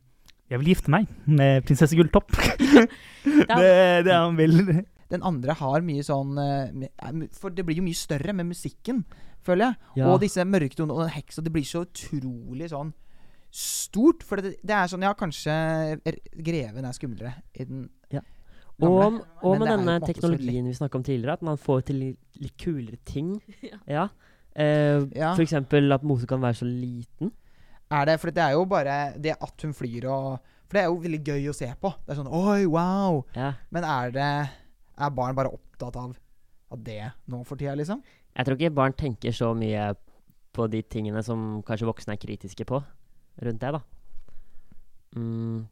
[0.52, 2.32] 'Jeg vil gifte meg med prinsesse Gulltopp'.
[3.24, 3.56] det, Ja.
[4.04, 4.86] det er han vil.
[5.12, 9.06] Den andre har mye sånn eh, For det blir jo mye større med musikken,
[9.44, 9.76] føler jeg.
[10.02, 10.10] Ja.
[10.12, 11.42] Og disse mørketonene og den heksa.
[11.44, 12.94] Det blir så utrolig sånn
[13.52, 14.24] stort.
[14.24, 16.00] For det, det er sånn Ja, kanskje
[16.44, 18.22] greven er skumlere i den Ja.
[18.80, 19.22] gamle.
[19.22, 21.96] Og, og med denne teknologien vi snakka om tidligere, at man får til
[22.40, 23.42] litt, kulere ting.
[23.64, 23.78] Ja.
[23.88, 24.08] Ja.
[24.56, 25.34] Eh, Ja.
[25.36, 27.32] For eksempel at Mose kan være så liten.
[27.92, 30.28] Er det, for det er jo bare det at hun flyr og
[30.70, 31.92] For det er jo veldig gøy å se på.
[32.06, 33.22] Det er sånn Oi, wow!
[33.36, 33.54] Ja.
[33.76, 34.30] Men er det
[34.96, 36.14] Er barn bare opptatt av,
[36.72, 38.04] av det nå for tida, liksom?
[38.32, 39.92] Jeg tror ikke barn tenker så mye
[40.56, 42.80] på de tingene som kanskje voksne er kritiske på
[43.42, 43.80] rundt det, da.
[45.16, 45.68] Mm.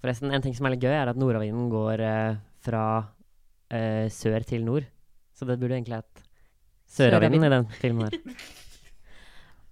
[0.00, 2.84] Forresten, en ting som er litt gøy, er at nordavinden går eh, fra
[3.72, 4.88] eh, sør til nord.
[5.36, 6.24] Så det burde egentlig hett
[6.96, 8.36] søravinden i den filmen her.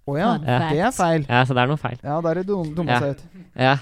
[0.03, 0.29] Å ja.
[0.43, 0.59] Ja.
[0.67, 1.25] Det er feil.
[1.29, 1.99] Ja, så det er noe feil.
[2.03, 2.99] Ja, da er det dum, dumma Ja.
[2.99, 3.43] seg ut.
[3.55, 3.75] Ja.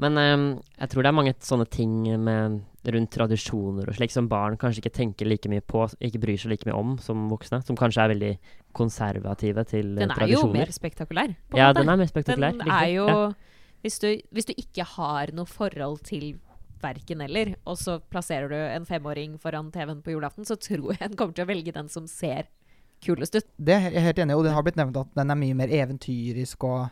[0.00, 0.44] Men um,
[0.80, 1.92] jeg tror det er mange sånne ting
[2.24, 6.40] med, rundt tradisjoner og slik som barn kanskje ikke tenker like mye på, ikke bryr
[6.40, 7.60] seg like mye om som voksne.
[7.66, 8.30] Som kanskje er veldig
[8.76, 10.14] konservative til tradisjoner.
[10.16, 11.34] Den er jo mer spektakulær.
[11.50, 11.82] På en ja, måte.
[11.82, 12.60] den er mer spektakulær.
[12.60, 13.26] Den er jo ja.
[13.84, 16.32] hvis, du, hvis du ikke har noe forhold til
[16.80, 21.10] verken eller, og så plasserer du en femåring foran TV-en på julaften, så tror jeg
[21.10, 22.48] en kommer til å velge den som ser
[23.04, 23.46] kulest ut.
[23.58, 25.54] Det er jeg helt enig i, og det har blitt nevnt at den er mye
[25.54, 26.88] mer eventyrisk og,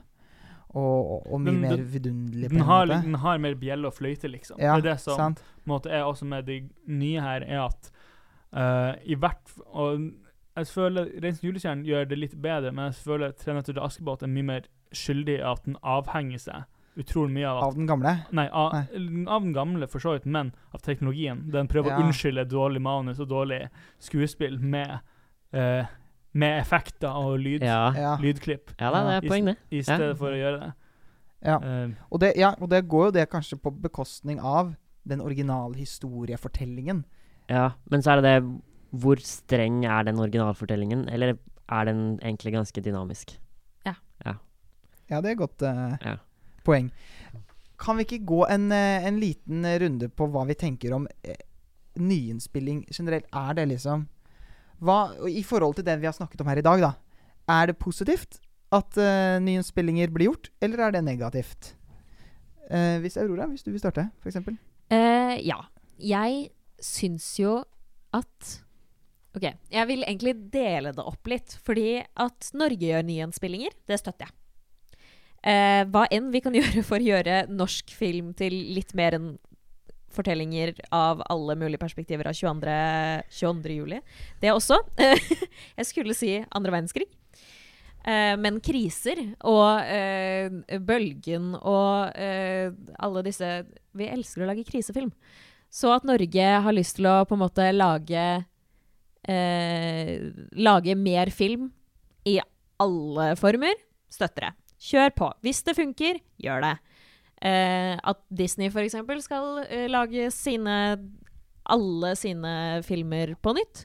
[0.74, 2.48] og, og, mye Den- mer vidunderlig.
[2.48, 4.58] på Den en har, den har mer bjelle og fløyte, liksom.
[4.60, 5.42] Ja, det er det som sant.
[5.66, 7.90] måte er også med det nye her, er at
[8.52, 10.10] uh, i hvert Og
[10.56, 13.82] jeg føler Reisen til julestjernen gjør det litt bedre, men jeg føler Tre nøtter til
[13.84, 16.64] Askepott er mye mer skyldig i at den avhenger seg
[16.98, 18.12] utrolig mye av at Av den gamle.
[18.34, 18.72] Nei, av,
[19.30, 21.44] av den gamle, for så vidt, men av teknologien.
[21.52, 21.98] Den prøver Ja.
[22.00, 23.68] å unnskylde dårlig manus og dårlig
[24.02, 24.98] skuespill med,
[25.52, 25.86] eh,
[26.34, 27.92] med effekter og lyd, Ja.
[27.96, 28.16] Ja.
[28.20, 29.56] lydklipp, ja da, det er poeng, det.
[29.70, 30.72] i stedet for å gjøre det.
[31.44, 31.56] Ja.
[31.62, 34.74] Eh, Og, det, ja, og det går jo det kanskje på bekostning av
[35.08, 37.04] den originale historiefortellingen.
[37.48, 38.60] Ja, men så er det det
[39.00, 41.36] Hvor streng er den originalfortellingen, eller
[41.68, 43.38] er den egentlig ganske dynamisk?
[45.10, 46.16] Ja, det er et godt eh, Ja.
[46.64, 46.90] poeng.
[47.78, 51.36] Kan vi ikke gå en, eh, en liten runde på hva vi tenker om eh,
[51.96, 53.24] nyinnspilling generelt?
[53.32, 54.06] Er det liksom
[54.84, 56.92] hva, I forhold til det vi har snakket om her i dag, da.
[57.48, 58.38] Er det positivt
[58.74, 61.74] at uh, spillinger blir gjort, eller er det negativt?
[62.68, 64.42] Uh, hvis Aurora, hvis du vil starte, f.eks.
[64.92, 65.62] Uh, ja.
[65.98, 67.58] Jeg syns jo
[68.14, 68.58] at
[69.36, 71.52] Ok, jeg vil egentlig dele det opp litt.
[71.62, 74.34] Fordi at Norge gjør nyinnspillinger, det støtter jeg.
[75.38, 79.28] Uh, hva enn vi kan gjøre for å gjøre norsk film til litt mer enn
[80.14, 82.74] fortellinger av alle mulige perspektiver av 22.
[83.40, 83.76] 22.
[83.76, 84.00] juli.
[84.40, 84.80] Det også.
[85.78, 87.08] jeg skulle si andre verdenskrig.
[88.08, 93.48] Eh, men kriser og eh, bølgen og eh, alle disse
[93.98, 95.10] Vi elsker å lage krisefilm.
[95.68, 98.24] Så at Norge har lyst til å på en måte lage
[99.28, 100.14] eh,
[100.56, 101.68] Lage mer film
[102.28, 102.38] i
[102.78, 103.74] alle former,
[104.12, 104.52] støtter det.
[104.88, 105.28] Kjør på.
[105.42, 106.74] Hvis det funker, gjør det.
[107.40, 108.96] Eh, at Disney f.eks.
[109.22, 110.78] skal eh, lage sine
[111.68, 113.84] alle sine filmer på nytt.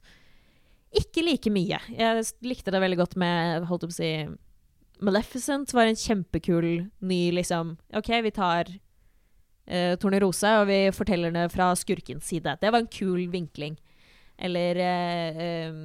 [0.93, 1.80] Ikke like mye.
[1.91, 4.14] Jeg likte det veldig godt med holdt å si
[5.04, 6.68] Maleficent var en kjempekul
[7.04, 8.70] ny liksom OK, vi tar
[9.68, 12.56] eh, Tornerose, og vi forteller det fra skurkens side.
[12.62, 13.76] Det var en kul vinkling.
[14.38, 15.82] Eller ehm,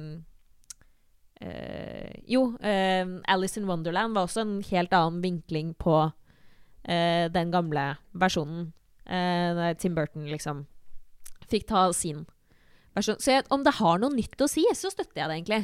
[1.41, 6.05] eh, Jo, Alice in Wonderland var også en helt annen vinkling på
[6.83, 8.71] eh, den gamle versjonen.
[9.05, 10.65] Eh, Tim Burton liksom
[11.49, 12.25] fikk ta sin
[12.95, 13.19] versjon.
[13.21, 15.61] Så jeg, om det har noe nytt å si, så støtter jeg det egentlig.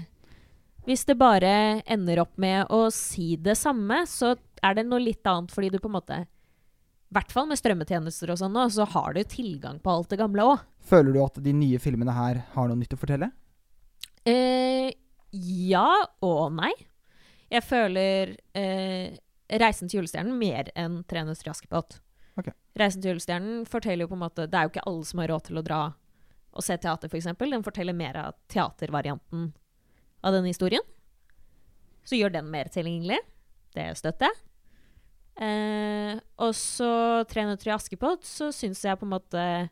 [0.85, 4.35] Hvis det bare ender opp med å si det samme, så
[4.65, 8.33] er det noe litt annet, fordi du på en måte I hvert fall med strømmetjenester
[8.33, 10.63] og sånn nå, så har du tilgang på alt det gamle òg.
[10.85, 13.31] Føler du at de nye filmene her har noe nytt å fortelle?
[14.25, 14.89] Eh,
[15.31, 15.89] ja
[16.25, 16.73] og nei.
[17.53, 19.15] Jeg føler eh,
[19.49, 21.99] 'Reisen til julestjernen' mer enn 'Tre nøtter til Askepott'.
[22.37, 22.53] Okay.
[22.75, 25.27] 'Reisen til julestjernen' forteller jo på en måte Det er jo ikke alle som har
[25.27, 25.83] råd til å dra
[26.55, 27.27] og se teater, f.eks.
[27.37, 29.53] Den forteller mer av teatervarianten
[30.23, 30.83] av denne historien.
[32.07, 33.19] Så gjør den mer tilgjengelig.
[33.75, 34.35] Det støtter jeg.
[35.35, 39.69] Eh, og så 'Tre nøtter til Askepott', så syns jeg på en måte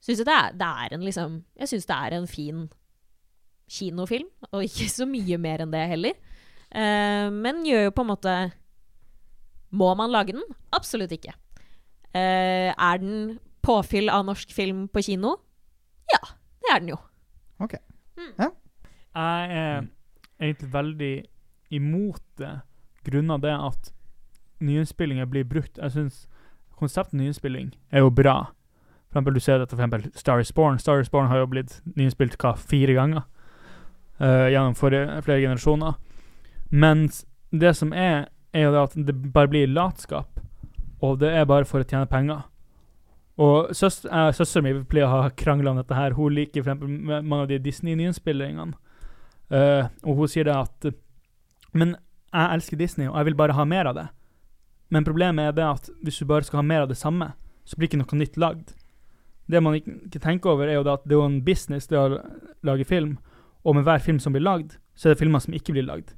[0.00, 2.70] Syns jeg det er, det er en liksom Jeg syns det er en fin
[3.66, 6.14] kinofilm, og ikke så mye mer enn det heller.
[6.76, 8.32] Eh, men gjør jo på en måte
[9.72, 10.44] Må man lage den?
[10.76, 11.32] Absolutt ikke.
[12.12, 15.36] Eh, er den påfyll av norsk film på kino?
[16.12, 16.20] Ja,
[16.62, 17.00] det er den jo.
[17.66, 17.80] Jeg
[19.16, 19.86] er
[20.38, 21.14] egentlig veldig
[21.74, 22.52] imot det,
[23.08, 23.90] grunnet det at
[24.60, 25.78] nyinnspillinger blir brukt.
[25.78, 26.26] Jeg syns
[26.76, 28.52] konseptet nyinnspilling er jo bra.
[29.08, 30.78] For eksempel, du ser dette for eksempel Star is Born.
[30.78, 33.24] Star is Born har jo blitt nyinnspilt hva, fire ganger
[34.20, 35.96] uh, gjennom forrige, flere generasjoner.
[36.70, 40.40] Mens det som er, er jo det at det bare blir latskap,
[41.02, 42.44] og det er bare for å tjene penger.
[43.38, 46.14] Og søs- eh, søsteren min pleier å ha krangla om dette her.
[46.16, 46.80] Hun liker f.eks.
[46.80, 48.74] mange av de Disney-nyinnspillingene.
[49.46, 50.86] Uh, og hun sier det at
[51.72, 51.92] Men
[52.32, 54.08] jeg elsker Disney, og jeg vil bare ha mer av det.
[54.90, 57.76] Men problemet er det at hvis du bare skal ha mer av det samme, så
[57.76, 58.72] blir ikke noe nytt lagd.
[59.46, 61.98] Det man ikke tenker over, er jo det at det er jo en business det
[61.98, 62.18] å
[62.66, 63.18] lage film,
[63.62, 66.14] og med hver film som blir lagd, så er det filmer som ikke blir lagd.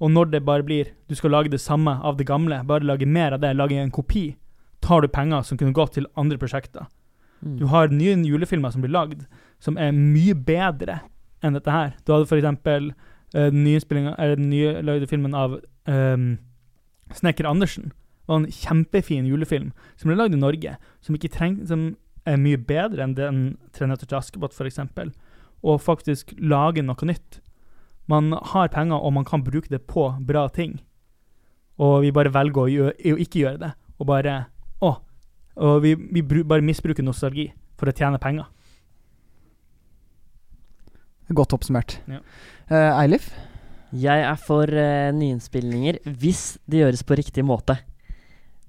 [0.00, 3.06] Og når det bare blir du skal lage det samme av det gamle, bare lage
[3.06, 4.36] mer av det, lage en kopi,
[4.80, 6.88] tar du penger som kunne gått til andre prosjekter.
[7.40, 7.56] Mm.
[7.60, 9.24] Du har nye julefilmer som blir lagd,
[9.60, 11.00] som er mye bedre
[11.44, 11.94] enn dette her.
[12.04, 12.92] Du hadde for eksempel
[13.34, 16.30] eh, den nye spillinga, eller den nye lagde filmen av um,
[17.16, 17.92] Snekker Andersen.
[17.92, 21.90] Det var en kjempefin julefilm som ble lagd i Norge, som ikke treng, som
[22.28, 23.44] er mye bedre enn den
[23.74, 25.12] Tre nøtter til Askepott, eksempel.
[25.64, 27.40] Og faktisk lage noe nytt.
[28.10, 30.78] Man har penger, og man kan bruke det på bra ting.
[31.80, 34.40] Og vi bare velger å, gjøre, å ikke gjøre det, og bare
[34.80, 34.94] Å.
[35.60, 38.46] Og vi, vi bru, bare misbruker nostalgi for å tjene penger.
[41.36, 41.98] Godt oppsummert.
[42.10, 42.22] Ja.
[42.70, 43.28] Uh, Eilif?
[43.94, 47.76] Jeg er for uh, nyinnspillinger hvis det gjøres på riktig måte.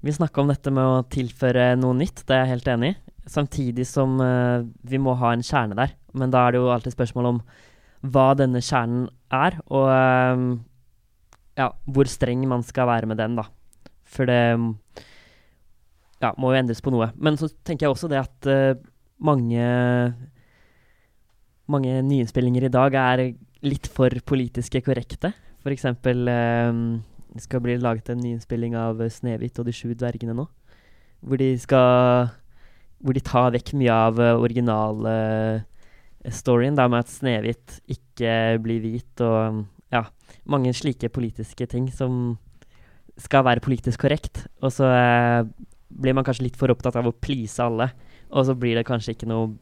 [0.02, 2.98] Vi snakka om dette med å tilføre noe nytt, det er jeg helt enig i.
[3.30, 5.96] Samtidig som uh, vi må ha en kjerne der.
[6.12, 7.42] Men da er det jo alltid spørsmål om
[8.02, 10.44] hva denne kjernen er, og eh,
[11.60, 13.46] ja, hvor streng man skal være med den, da.
[14.12, 14.40] For det
[16.22, 17.10] ja, må jo endres på noe.
[17.16, 18.82] Men så tenker jeg også det at uh,
[19.22, 19.62] mange
[21.72, 23.22] mange nyinnspillinger i dag er
[23.64, 25.32] litt for politiske korrekte.
[25.62, 26.70] For eksempel eh,
[27.32, 30.48] det skal bli laget en nyinnspilling av Snehvit og de sju dvergene nå.
[31.22, 32.32] Hvor de skal
[33.02, 34.34] Hvor de tar vekk mye av eh,
[36.22, 40.04] original-storyen, da med at Snehvit ikke blir hvit, og ja,
[40.46, 42.38] mange slike politiske ting som
[43.18, 44.46] skal være politisk korrekt.
[44.62, 45.44] Og så eh,
[45.90, 47.90] blir man kanskje litt for opptatt av å please alle,
[48.30, 49.52] og så blir det kanskje ikke noe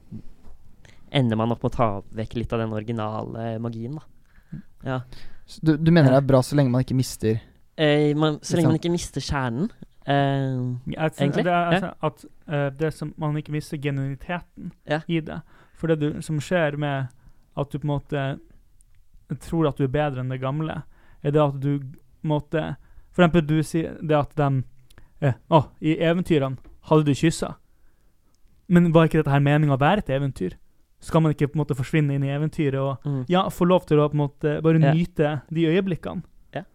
[1.13, 4.61] Ender man opp med å ta vekk litt av den originale magien, da.
[4.87, 4.99] Ja.
[5.45, 7.41] Så Du, du mener det er bra så lenge man ikke mister
[7.75, 9.71] Eh, man, så lenge man ikke mister kjernen.
[10.07, 10.61] Eh,
[10.93, 11.45] Jeg Egentlig?
[11.49, 11.91] det er Ja.
[11.91, 15.01] altså, at uh, det som man ikke mister genuiniteten Ja.
[15.09, 15.41] i det.
[15.81, 17.09] For det du, som skjer med
[17.57, 18.25] at du på en måte
[19.41, 20.83] tror at du er bedre enn det gamle,
[21.23, 21.81] er det at du
[22.27, 22.75] måtte
[23.11, 24.63] For eksempel du sier det at de
[25.25, 27.55] eh, Å, i eventyrene hadde du kyssa.
[28.71, 30.57] Men var ikke dette her meninga å være et eventyr?
[31.03, 33.23] Skal man ikke på en måte forsvinne inn i eventyret og mm.
[33.33, 34.97] ja, få lov til å på en måte bare yeah.
[34.97, 36.23] nyte de øyeblikkene.
[36.55, 36.67] Yeah.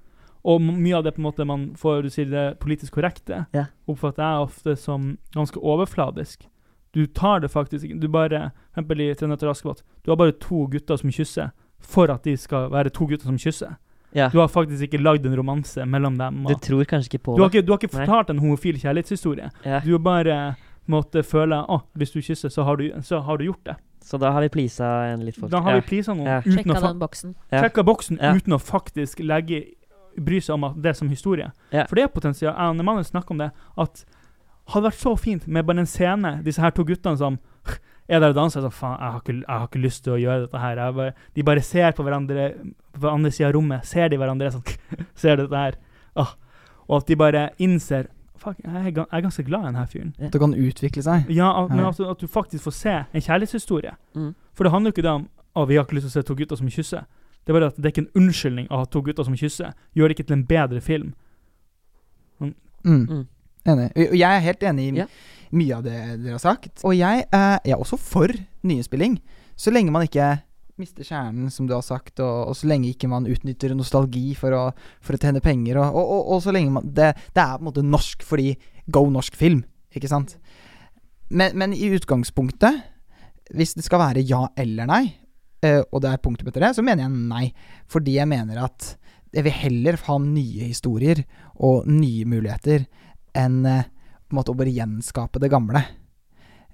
[0.45, 3.69] Og mye av det på en måte man får, du sier det politisk korrekte, yeah.
[3.89, 6.47] oppfatter jeg ofte som ganske overfladisk.
[6.95, 10.11] Du tar det faktisk ikke Du bare, for eksempel i 'Tre nøtter til Askepott', du
[10.11, 13.75] har bare to gutter som kysser for at de skal være to gutter som kysser.
[14.15, 14.29] Ja.
[14.29, 16.45] Du har faktisk ikke lagd en romanse mellom dem.
[16.47, 19.49] Du tror kanskje ikke på du, har ikke, du har ikke fortalt en homofil kjærlighetshistorie.
[19.65, 19.81] Ja.
[19.85, 20.55] Du har bare
[20.87, 23.75] måtte føle at hvis du kysser, så har du, så har du gjort det.
[24.05, 25.51] Så da har vi pleasa en litt folk.
[25.51, 25.81] Da har ja.
[25.81, 26.39] vi pleasa noen Ja.
[26.39, 27.35] uten Sjekka den boksen.
[27.51, 27.61] Ja.
[27.61, 28.35] sjekka boksen Ja.
[28.35, 29.65] uten å faktisk legge
[30.17, 31.51] bry seg om at det er som historie.
[31.71, 31.85] Ja.
[31.89, 32.53] For det er potensial.
[32.53, 34.05] Jeg og Emanuel snakker om det, at
[34.73, 37.37] hadde vært så fint med bare en scene, disse her to guttene som
[38.07, 40.17] er der og danser Så Faen, jeg har, ikke, jeg har ikke lyst til å
[40.21, 40.77] gjøre dette her.
[40.77, 42.43] Jeg bare, de bare ser på hverandre
[43.01, 43.85] på andre sida av rommet.
[43.89, 44.65] Ser de hverandre sånn
[45.21, 45.77] Ser dette her.
[46.21, 46.35] Åh.
[46.85, 50.11] Og at de bare innser Fuck, jeg er, ganske glad i denne fyren.
[50.19, 51.29] At Det kan utvikle seg.
[51.33, 53.93] Ja, at, men at, du- at du faktisk får se en kjærlighetshistorie.
[54.13, 54.33] Mm.
[54.53, 55.23] For det handler jo ikke om
[55.55, 57.07] å, vi har ikke lyst til å se to gutter som kysser.
[57.41, 59.71] Det er bare at det er ikke en unnskyldning å ha to gutter som kysser.
[59.97, 61.13] Gjør det ikke til en bedre film.
[62.43, 62.53] Mm.
[62.85, 63.25] Mm.
[63.65, 63.89] Enig.
[63.95, 65.05] Jeg er helt enig i Ja.
[65.55, 66.83] mye av det dere har sagt.
[66.83, 68.27] Og jeg, eh, jeg er også for
[68.63, 69.19] nyinnspilling,
[69.57, 70.41] så lenge man ikke
[70.77, 74.51] mister kjernen, som du har sagt, og, og så lenge ikke man utnytter nostalgi for
[74.51, 74.63] å,
[75.01, 77.63] for å tjene penger, og, og, og, og så lenge man det, det er på
[77.63, 78.57] en måte norsk fordi
[78.91, 79.63] go norsk film,
[79.95, 80.35] ikke sant?
[81.29, 82.83] Men, men i utgangspunktet,
[83.55, 85.03] hvis det skal være ja eller nei,
[85.63, 87.45] eh, og det er punktum etter det, så mener jeg nei.
[87.87, 88.91] Fordi jeg mener at
[89.35, 91.23] jeg vil heller ha nye historier
[91.55, 92.85] og nye muligheter
[93.37, 93.85] enn eh,
[94.31, 95.83] en å bare gjenskape det gamle.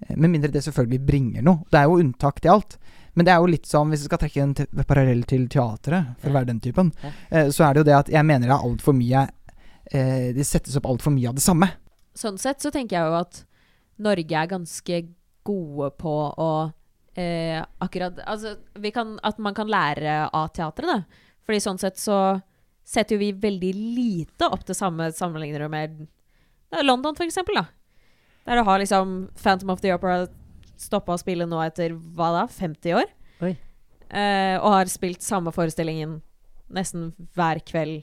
[0.07, 1.65] Eh, Med mindre det selvfølgelig bringer noe.
[1.69, 2.77] Det er jo unntak til alt.
[3.13, 6.31] Men det er jo litt som, hvis vi skal trekke en parallell til teatret, for
[6.31, 6.93] å være den typen,
[7.29, 9.25] eh, så er det jo det at jeg mener det er altfor mye
[9.91, 11.67] eh, Det settes opp altfor mye av det samme.
[12.15, 13.41] Sånn sett så tenker jeg jo at
[14.01, 15.01] Norge er ganske
[15.47, 16.51] gode på å
[17.19, 21.27] eh, akkurat Altså vi kan, at man kan lære av teatret, da.
[21.43, 22.39] Fordi sånn sett så
[22.87, 26.05] setter jo vi veldig lite opp det samme sammenligner med
[26.83, 27.65] London, for eksempel, da.
[28.47, 30.27] Der du har liksom Phantom of the Opera
[30.81, 33.09] stoppa å spille nå etter hva da, 50 år?
[34.11, 36.17] Eh, og har spilt samme forestillingen
[36.75, 38.01] nesten hver kveld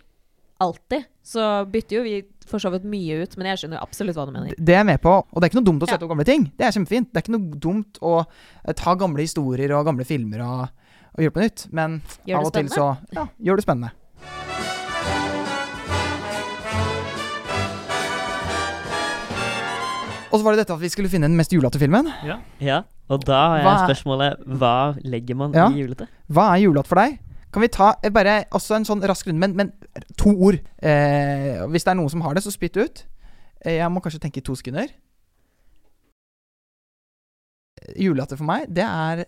[0.60, 1.04] alltid.
[1.22, 2.14] Så bytter jo vi
[2.48, 4.54] for så vidt mye ut, men jeg skjønner jo absolutt hva du mener.
[4.56, 5.12] Det er jeg med på.
[5.20, 5.92] Og det er ikke noe dumt å Ja.
[5.92, 6.46] sette opp gamle ting.
[6.56, 7.10] Det er kjempefint.
[7.12, 10.68] Det er ikke noe dumt å eh, ta gamle historier og gamle filmer og,
[11.18, 11.66] og gjøre på nytt.
[11.72, 13.92] Men av og og til så ja, gjør det spennende.
[20.38, 22.08] Så var det dette at vi skulle finne den mest julete filmen.
[22.60, 24.74] Ja, og da er Hva er- spørsmålet hva
[25.04, 25.68] legger man Ja.
[25.70, 26.06] i julete?
[26.30, 27.18] Hva er julete for deg?
[27.52, 29.72] Kan vi ta eh, bare også en sånn rask runde, men, men
[30.20, 30.58] to ord.
[30.82, 33.04] Eh, hvis det er noen som har det, så spytt ut.
[33.64, 34.86] Eh, jeg må kanskje tenke i to sekunder.
[37.96, 39.24] Julete for meg, det er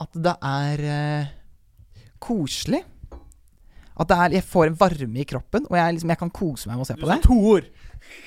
[0.00, 1.26] at det er eh,
[2.22, 2.80] koselig.
[3.94, 6.66] At det er, jeg får en varme i kroppen, og jeg, liksom, jeg kan kose
[6.70, 7.22] meg med å se Du på sa det.
[7.28, 7.68] to ord!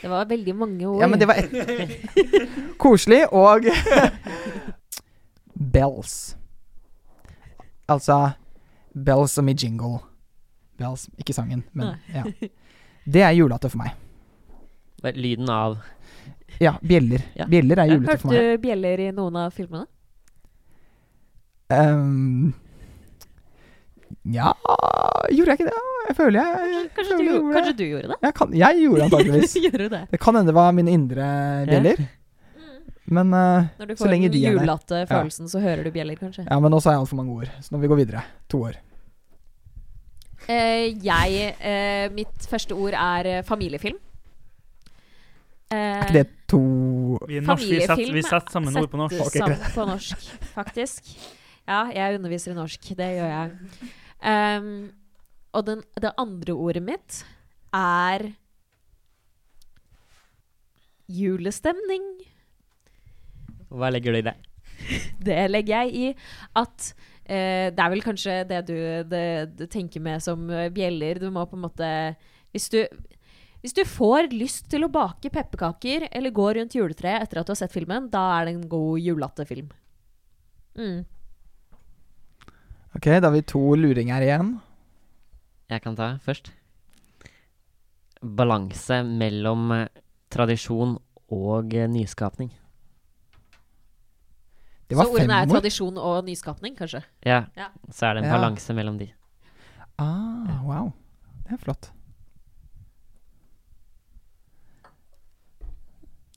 [0.01, 1.01] Det var veldig mange ord.
[1.01, 1.51] Ja, men det var ett.
[2.81, 3.65] Koselig og
[5.53, 6.35] Bells.
[7.87, 8.31] Altså
[8.93, 9.99] Bells som i jingle.
[10.77, 12.23] Bells, ikke sangen, men ja.
[13.07, 13.95] Det er julete for meg.
[15.15, 15.77] Lyden av
[16.59, 17.21] Ja, bjeller.
[17.37, 17.45] Ja.
[17.49, 18.37] Bjeller er julete for meg.
[18.37, 19.85] Hørte du bjeller i noen av filmene?
[21.69, 22.53] Um,
[24.33, 24.51] ja
[25.31, 25.81] Gjorde jeg ikke det?
[26.07, 27.77] Jeg føler jeg, jeg Kanskje føler du, jeg gjorde kanskje det.
[27.77, 28.17] du gjorde det?
[28.23, 29.55] Jeg, kan, jeg gjorde antakeligvis.
[29.67, 30.01] Gjorde det?
[30.11, 31.27] Det kan hende det var mine indre
[31.67, 32.01] bjeller,
[33.07, 34.63] men uh, Når du Så får lenge den de er der.
[34.63, 36.43] julete følelsen, så hører du bjeller, kanskje.
[36.47, 38.23] Ja, men nå sa jeg altfor mange ord, så nå må vi gå videre.
[38.51, 38.75] To år.
[40.47, 43.97] Uh, jeg uh, Mitt første ord er eh, familiefilm.
[45.67, 46.59] Eh, Er ikke det to
[47.27, 49.19] Vi, norsk, vi, Familiefilm vi satt sammen ord på norsk.
[49.25, 51.09] Okay, sammen på norsk, faktisk.
[51.67, 52.89] Ja, jeg underviser i norsk.
[52.95, 53.55] Det gjør jeg.
[54.23, 54.69] Um,
[55.55, 57.21] og den, det andre ordet mitt
[57.75, 58.29] er
[61.11, 62.07] julestemning.
[63.67, 64.37] Hva legger du i det?
[65.27, 66.09] Det legger jeg i
[66.59, 66.83] at
[67.25, 68.75] eh, Det er vel kanskje det du,
[69.09, 69.23] det,
[69.57, 71.19] du tenker med som eh, bjeller.
[71.19, 71.89] Du må på en måte
[72.53, 72.83] Hvis du
[73.57, 77.51] hvis du får lyst til å bake pepperkaker eller gå rundt juletreet etter at du
[77.51, 79.71] har sett filmen, da er det en god julete film.
[80.77, 81.01] Mm.
[82.97, 84.55] Ok, da har vi to luringer igjen.
[85.69, 86.51] Jeg kan ta først.
[88.21, 89.87] Balanse mellom eh,
[90.33, 90.95] tradisjon
[91.29, 92.49] og eh, nyskapning.
[94.87, 95.51] Det var Så ordene er ord.
[95.57, 97.03] tradisjon og nyskapning, kanskje?
[97.27, 97.67] Ja, Ja.
[97.91, 98.37] så er det en Ja.
[98.37, 99.11] balanse mellom de.
[99.99, 100.93] Ah, wow.
[101.43, 101.91] Det er flott.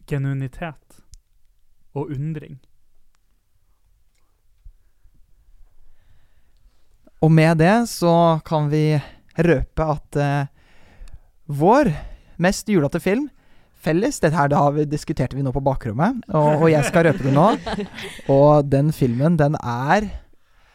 [0.06, 1.00] Genuinitet
[1.94, 2.58] og undring.
[7.20, 8.12] Og med det så
[8.46, 8.84] kan vi
[9.40, 10.48] røpe at eh,
[11.50, 11.92] vår
[12.40, 13.28] mest julete film
[13.80, 17.06] felles Dette her da har vi, diskuterte vi nå på bakrommet, og, og jeg skal
[17.08, 17.46] røpe det nå.
[18.32, 20.10] Og den filmen, den er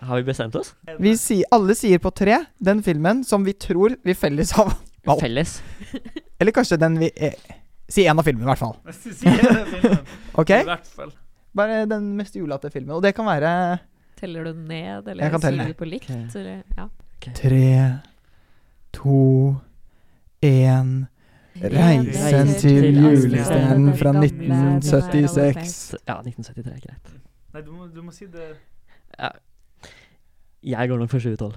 [0.01, 0.73] Har vi bestemt oss?
[1.01, 4.71] vi sier, Alle sier på tre den filmen som vi tror vi felles har
[5.05, 5.21] valgt.
[5.21, 5.59] Felles.
[6.41, 7.37] Eller kanskje den vi eh,
[7.85, 8.73] Si en av filmene, i hvert fall.
[8.97, 9.99] Sier av filmen.
[10.41, 10.55] Ok?
[10.57, 11.11] I hvert fall.
[11.55, 12.95] Bare den mest julete filmen.
[12.97, 13.51] Og det kan være
[14.15, 15.63] Teller du ned, eller Jeg kan telle.
[15.63, 16.09] sier du på likt?
[16.09, 16.35] Ok.
[16.35, 16.87] Eller, ja.
[17.35, 17.99] tre,
[18.93, 19.55] to,
[20.45, 21.05] én
[21.55, 25.95] Reisen til julestjernen fra 1976.
[26.07, 27.13] Ja, 1973 er greit.
[27.55, 28.55] Nei, du må, du må si det
[29.19, 29.29] Ja.
[30.65, 31.53] Jeg går nok for 2012.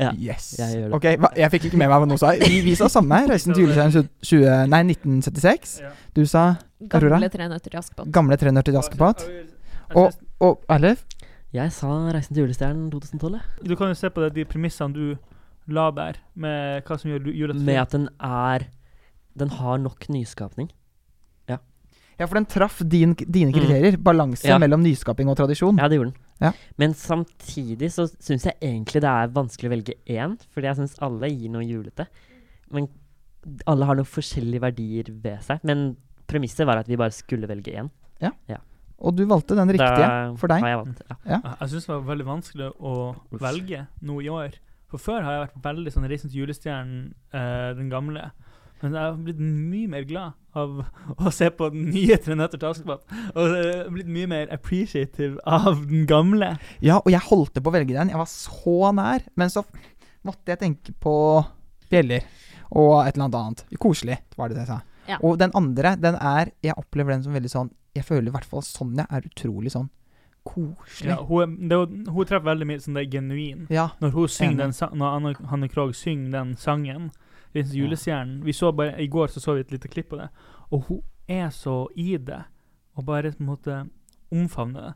[0.00, 0.10] Ja.
[0.12, 0.58] Yes.
[0.58, 0.94] jeg gjør det.
[0.94, 2.32] Ok, hva, Jeg fikk ikke med meg hva noen sa.
[2.42, 3.20] Vi, vi sa samme.
[3.30, 5.76] Reisen til julestjernen 20, nei, 1976.
[6.16, 6.56] Du sa
[6.90, 7.14] Aurora?
[7.16, 8.10] Gamle Tre nøtter til Askepott.
[8.12, 9.22] Gamle tre nøtter til Askepott.
[9.94, 10.12] Og,
[10.44, 11.06] og Erlef?
[11.52, 13.40] Jeg sa 'Reisen til julestjernen' 2012.
[13.64, 15.16] Du kan jo se på det, de premissene du
[15.66, 18.66] la der, med hva som gjør jula Med at den er
[19.38, 20.70] Den har nok nyskapning.
[22.18, 23.54] Ja, for den traff din, dine Mm.
[23.54, 23.96] kriterier.
[23.96, 24.58] Balanse Ja.
[24.58, 25.78] mellom nyskaping og tradisjon.
[25.78, 26.14] Ja, det gjorde den.
[26.40, 26.52] Ja.
[26.76, 30.98] Men samtidig så syns jeg egentlig det er vanskelig å velge én, fordi jeg syns
[31.00, 32.08] alle gir noe julete.
[32.72, 32.88] Men
[33.68, 35.60] alle har noen forskjellige verdier ved seg.
[35.62, 35.96] Men
[36.26, 37.88] premisset var at vi bare skulle velge én.
[38.98, 40.64] Og du valgte den riktige Da for deg.
[40.64, 41.16] Har jeg valgt, ja.
[41.30, 42.94] Jeg, jeg syns det var veldig vanskelig å
[43.44, 44.58] velge noe i år.
[44.88, 47.00] For før har jeg vært veldig sånn Reisen til julestjernen,
[47.36, 48.30] eh, den gamle.
[48.80, 50.80] Men jeg har blitt mye mer glad av
[51.26, 53.04] å se på den nye Tre nøtter til Askepott.
[53.34, 56.54] Og eh, blitt mye mer appreciative av den gamle.
[56.84, 58.12] Ja, og jeg holdt på å velge den.
[58.14, 59.26] Jeg var så nær.
[59.38, 59.64] Men så
[60.26, 61.14] måtte jeg tenke på
[61.88, 62.26] bjeller
[62.68, 63.66] og et eller annet annet.
[63.80, 64.80] Koselig, var det det jeg sa.
[65.08, 65.18] Ja.
[65.24, 68.46] Og den andre, den er Jeg opplever den som veldig sånn Jeg føler i hvert
[68.48, 69.88] fall Sonja er utrolig sånn
[70.48, 71.10] koselig.
[71.10, 73.66] Ja, hun, er- det, er hun treffer veldig mye sånn det er genuin.
[73.74, 73.88] Ja.
[74.00, 77.10] Når hun synger den Når Anne, Hanne Krogh synger den sangen,
[77.54, 77.62] Ja.
[77.64, 80.28] julestjernen Vi så bare, I går så, så vi et lite klipp på det,
[80.70, 82.42] og hun er så i det,
[82.96, 83.76] og bare på en måte
[84.32, 84.94] omfavner det.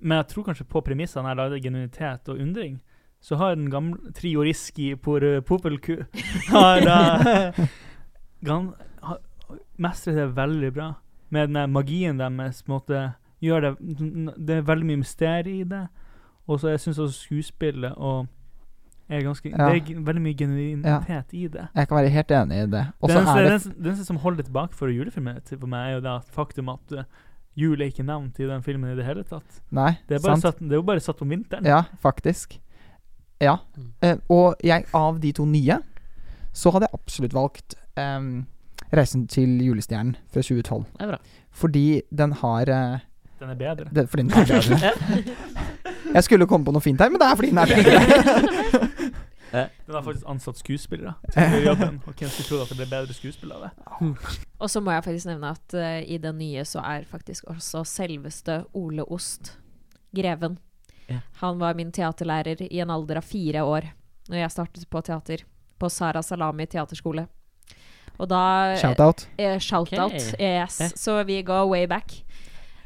[0.00, 2.80] Men jeg tror kanskje på premissene her, da er det genuinitet og undring.
[3.20, 6.04] Så har den gamle Trio Riski por Popelku
[6.52, 7.52] har da
[8.46, 9.16] gan, ha,
[9.80, 10.90] mestrer det veldig bra.
[11.30, 13.12] Med den der magien deres, på en måte,
[13.42, 13.72] gjør det
[14.46, 15.86] Det er veldig mye mysterium i det.
[16.46, 18.26] Og så jeg syns også skuespillet og
[19.08, 19.68] er ganske Ja.
[19.70, 21.68] Det er veldig mye genuinitet i det.
[21.74, 22.86] Jeg kan være helt enig i det.
[23.02, 26.68] Den er som holder det tilbake for julefilmen for meg, er jo det at faktum
[26.68, 27.04] at uh,
[27.56, 29.62] jul er ikke nevnt i den filmen i det hele tatt.
[29.70, 30.42] Nei, Det er, bare sant.
[30.42, 31.64] satt, det er jo bare satt om vinteren.
[31.64, 32.60] Ja, faktisk.
[33.40, 33.56] Ja.
[33.76, 33.92] Mm.
[34.04, 35.78] Uh, og jeg, av de to nye,
[36.52, 38.46] så hadde jeg absolutt valgt ehm,
[38.92, 40.84] 'Reisen til julestjernen' fra 2012.
[40.98, 41.18] Det er bra.
[41.50, 42.98] Fordi den har eh,
[43.40, 43.88] Den er bedre.
[43.94, 45.34] det, Fordi den er bedre.
[46.14, 48.88] Jeg skulle komme på noe fint her, men det er fordi den er bedre.
[49.56, 52.00] Den har faktisk ansatt skuespillere til å gjøre jobben.
[52.04, 53.70] Og hvem skulle trodd at det ble bedre skuespill av det?
[54.60, 57.84] Og så må jeg faktisk nevne at eh, i den nye så er faktisk også
[57.88, 59.54] selveste Ole Ost
[60.16, 60.58] greven.
[61.08, 61.22] Ja.
[61.40, 63.84] Han var min teaterlærer i en alder av fire år
[64.26, 65.44] Når jeg startet på teater.
[65.78, 67.28] På Sara Salami teaterskole.
[68.18, 68.42] Og da
[68.80, 69.26] Shout-out.
[69.38, 70.12] Eh, Shout-out.
[70.12, 70.40] Ok.
[70.40, 70.80] Yes.
[70.80, 70.88] Ja.
[70.94, 72.22] Så vi går way back.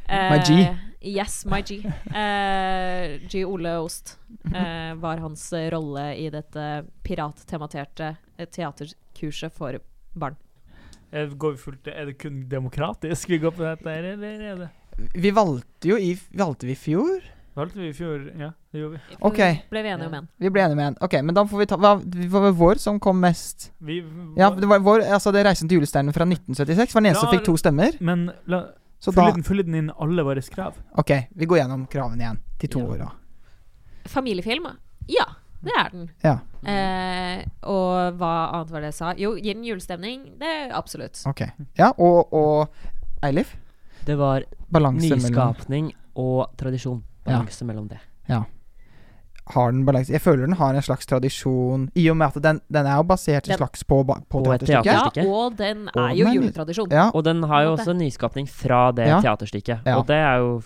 [0.08, 0.62] My G.
[0.64, 1.78] Eh, Yes, my G.
[2.14, 3.44] Eh, G.
[3.48, 4.18] Ole Ost
[4.54, 9.78] eh, var hans eh, rolle i dette pirattematerte eh, teaterkurset for
[10.12, 10.36] barn.
[11.10, 14.60] Er, går vi fullt, er det kun demokratisk vi går på dette, her, eller er
[14.60, 14.68] det
[15.24, 17.24] Vi valgte jo i Valgte vi i fjor?
[17.54, 18.26] Valgte vi i fjor?
[18.38, 19.16] Ja, det gjorde vi.
[19.26, 19.38] Ok.
[19.70, 20.28] Ble vi enige om en.
[20.38, 20.96] Vi ble enige med en.
[21.02, 23.72] Ok, men da får vi ta Hva hva var vår som kom mest?
[23.80, 23.96] vi
[24.38, 27.32] Ja, det var vår Altså, det 'Reisen til julestjernen' fra 1976 var den eneste som
[27.34, 27.96] fikk to stemmer.
[28.00, 28.66] Men la,
[29.00, 30.74] Så da den, fyller den inn alle våre krav?
[30.96, 32.38] Ok, vi går gjennom kravene igjen.
[32.60, 32.86] De to Ja.
[32.86, 33.10] åra.
[34.06, 34.66] Familiefilm?
[35.08, 35.24] Ja,
[35.62, 36.10] det er den.
[36.22, 36.38] Ja.
[36.64, 39.14] Eh, og hva annet var det jeg sa?
[39.16, 40.38] Jo, gir den julestemning?
[40.38, 41.20] Det er absolutt.
[41.26, 41.42] Ok.
[41.78, 42.68] Ja, og, og
[43.22, 43.56] Eilif?
[44.06, 47.02] Det var Balanse mellom nyskapning og tradisjon.
[47.30, 47.38] Ja.
[47.38, 48.00] Balanse mellom det.
[49.50, 52.60] Har den balanse Jeg føler den har en slags tradisjon I og med at den,
[52.70, 55.24] den er jo basert Den- slags på, på På et teaterstykket.
[55.24, 56.90] Ja, og den Og er jo den er- juletradisjon.
[56.92, 59.20] Ja, Og den har jo også nyskapning fra det Ja.
[59.20, 59.80] teaterstykket.
[59.86, 59.96] Ja.
[59.98, 60.62] Og det er jo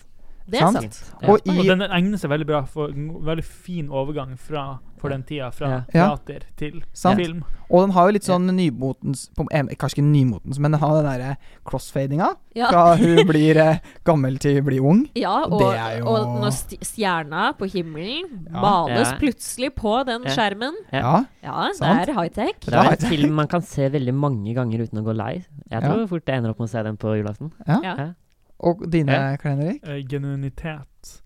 [0.51, 0.93] Det er sant.
[0.95, 1.15] sant.
[1.23, 1.29] Ja.
[1.29, 5.13] Og Og i den egner seg veldig bra for en veldig fin overgang fra, for
[5.13, 6.09] den tida, fra Ja.
[6.17, 7.21] Teater til Sant.
[7.21, 7.43] film.
[7.71, 11.37] Og den har jo litt sånn nymotens Kanskje ikke nymotens, men den har den derre
[11.69, 12.31] crossfadinga.
[12.55, 12.69] Ja.
[12.71, 15.05] Fra hun blir eh, gammel til hun blir ung.
[15.17, 16.53] Ja, Og er jo- og når
[16.85, 18.61] stjerna på himmelen Ja.
[18.61, 19.19] males Ja.
[19.19, 20.31] plutselig på den Ja.
[20.31, 21.25] skjermen Ja.
[21.43, 22.61] Det er high-tech.
[22.61, 25.45] Det er en film man kan se veldig mange ganger uten å gå lei.
[25.71, 25.89] Jeg Ja.
[25.93, 27.53] tror fort jeg ender opp med å se den på julaften.
[27.67, 27.81] Ja.
[27.83, 28.13] Ja.
[28.61, 29.37] Og dine, Ja.
[29.37, 29.81] Klein Erik?
[29.87, 31.21] Eh, genuinitet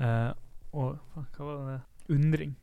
[0.00, 0.32] Uh,
[0.72, 2.14] og hva var det?
[2.16, 2.54] Undring.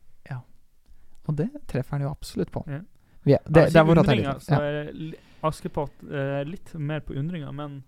[1.28, 2.62] Og det treffer han jo absolutt på.
[2.66, 2.80] Ja.
[3.24, 4.46] Vi er, det, Ja, det er hvor undringa, alternativ.
[4.46, 4.60] så Ja.
[4.60, 5.24] er Ja.
[5.48, 7.82] Askepott eh, litt mer på undringa, men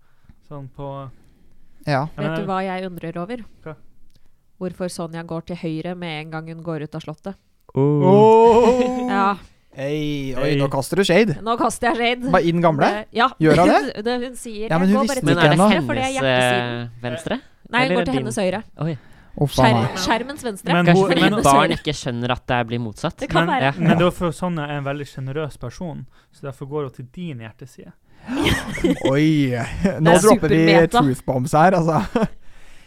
[0.49, 1.09] sånn på
[1.87, 2.05] ja.
[2.15, 3.43] Vet Vet du hva jeg undrer over?
[3.65, 3.75] Hva?
[4.61, 7.35] Hvorfor Sonja går til høyre med en gang hun går ut av slottet.
[7.75, 9.07] Oh.
[9.09, 9.37] Ja,
[9.73, 10.55] Hei, oi, Hey.
[10.59, 11.37] nå kaster du shade.
[11.41, 12.31] nå kaster jeg shade.
[12.31, 12.83] Bare inn gamle?
[12.91, 13.29] Det- Ja.
[13.39, 14.03] Gjør hun det?
[14.05, 15.69] det hun sier Ja, men jeg hun går bare visste Men ikke er det ennå.
[15.71, 17.41] høyre, for det er hennes eh, venstre?
[17.71, 18.63] Nei, hun går til hennes høyre.
[18.83, 18.97] Oi.
[19.31, 19.47] A.
[19.47, 20.73] Skjerm, skjermens venstre.
[20.73, 23.17] Men Kanskje fordi men- barn ikke skjønner at det blir motsatt.
[23.17, 23.71] Det kan men, være.
[23.71, 23.73] Ja.
[23.79, 27.07] men det er for Sonja er en veldig sjenerøs person, så derfor går hun til
[27.15, 27.93] din hjerteside.
[29.13, 29.55] Oi!
[30.03, 32.03] Nå er dropper vi truth bombs her, altså.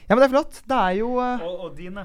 [0.04, 0.58] Ja, men det er flott.
[0.68, 1.40] Det er jo uh...
[1.40, 2.02] Og, og dine?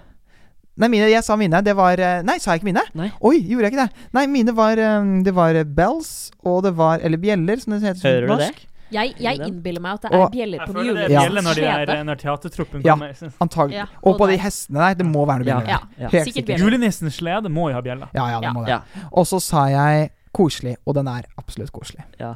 [0.79, 1.59] Nei, mine, jeg sa mine.
[1.59, 2.85] Det var eh, Nei, sa jeg ikke mine?
[2.95, 3.09] Nei.
[3.19, 4.05] Oi, gjorde jeg ikke det?
[4.15, 8.07] Nei, mine var eh, Det var bells, og det var Eller bjeller, som det heter
[8.07, 8.61] Hører du norsk.
[8.91, 11.55] Jeg, jeg innbiller meg at det er Og- bjeller Jeg føler det er bjeller når,
[11.55, 11.65] de
[11.95, 13.13] er, når teatertruppen kommer.
[13.21, 13.75] Ja, Antagelig.
[13.77, 14.93] Ja, og på de hestene der.
[14.95, 15.67] Det må være noe bjeller.
[15.67, 16.09] Ja, Ja.
[16.09, 16.59] Helt sikkert.
[16.59, 18.09] Julenissens slede må jo ha bjeller.
[18.13, 18.69] Ja, ja, det må det.
[18.69, 18.81] Ja.
[19.11, 22.03] Og så sa jeg koselig, og den er absolutt koselig.
[22.19, 22.35] ja.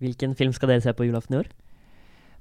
[0.00, 1.46] Hvilken film skal dere se på julaften i år?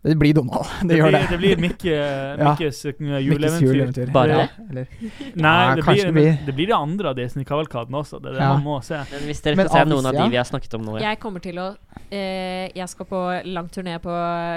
[0.05, 0.67] Det blir Donald.
[0.81, 1.29] Det, Det gjør blir, det.
[1.31, 1.93] det blir Mikke,
[2.39, 2.51] Ja.
[2.51, 2.91] Mikkes uh,
[3.25, 3.65] juleeventyr.
[3.65, 4.11] juleeventyr.
[4.13, 4.65] Bare Ja, det?
[4.69, 4.87] Eller,
[5.45, 8.19] Nei, Ja, det, blir, det blir- det blir de andre av Disney-kavalkaden også.
[8.21, 8.51] Det er det Ja.
[8.53, 8.99] man må se.
[9.11, 10.27] Men hvis dere Men skal se av noen av de ja.
[10.29, 11.09] vi har snakket om nå, ja.
[11.09, 11.67] Jeg kommer til å
[12.11, 14.13] eh, Jeg skal på lang turné på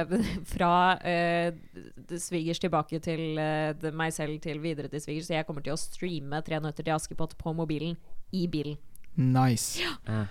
[0.53, 1.53] Fra eh,
[2.19, 5.27] svigers tilbake til eh, meg selv til videre til svigers.
[5.31, 7.97] Så jeg kommer til å streame Tre nøtter til Askepott på mobilen
[8.37, 8.77] i bilen.
[9.17, 9.81] nice.
[9.81, 10.27] Ja.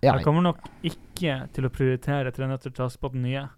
[0.00, 3.48] Ja, Jeg kommer nok ikke til å prioritere Tre nøtter til Askepott nye.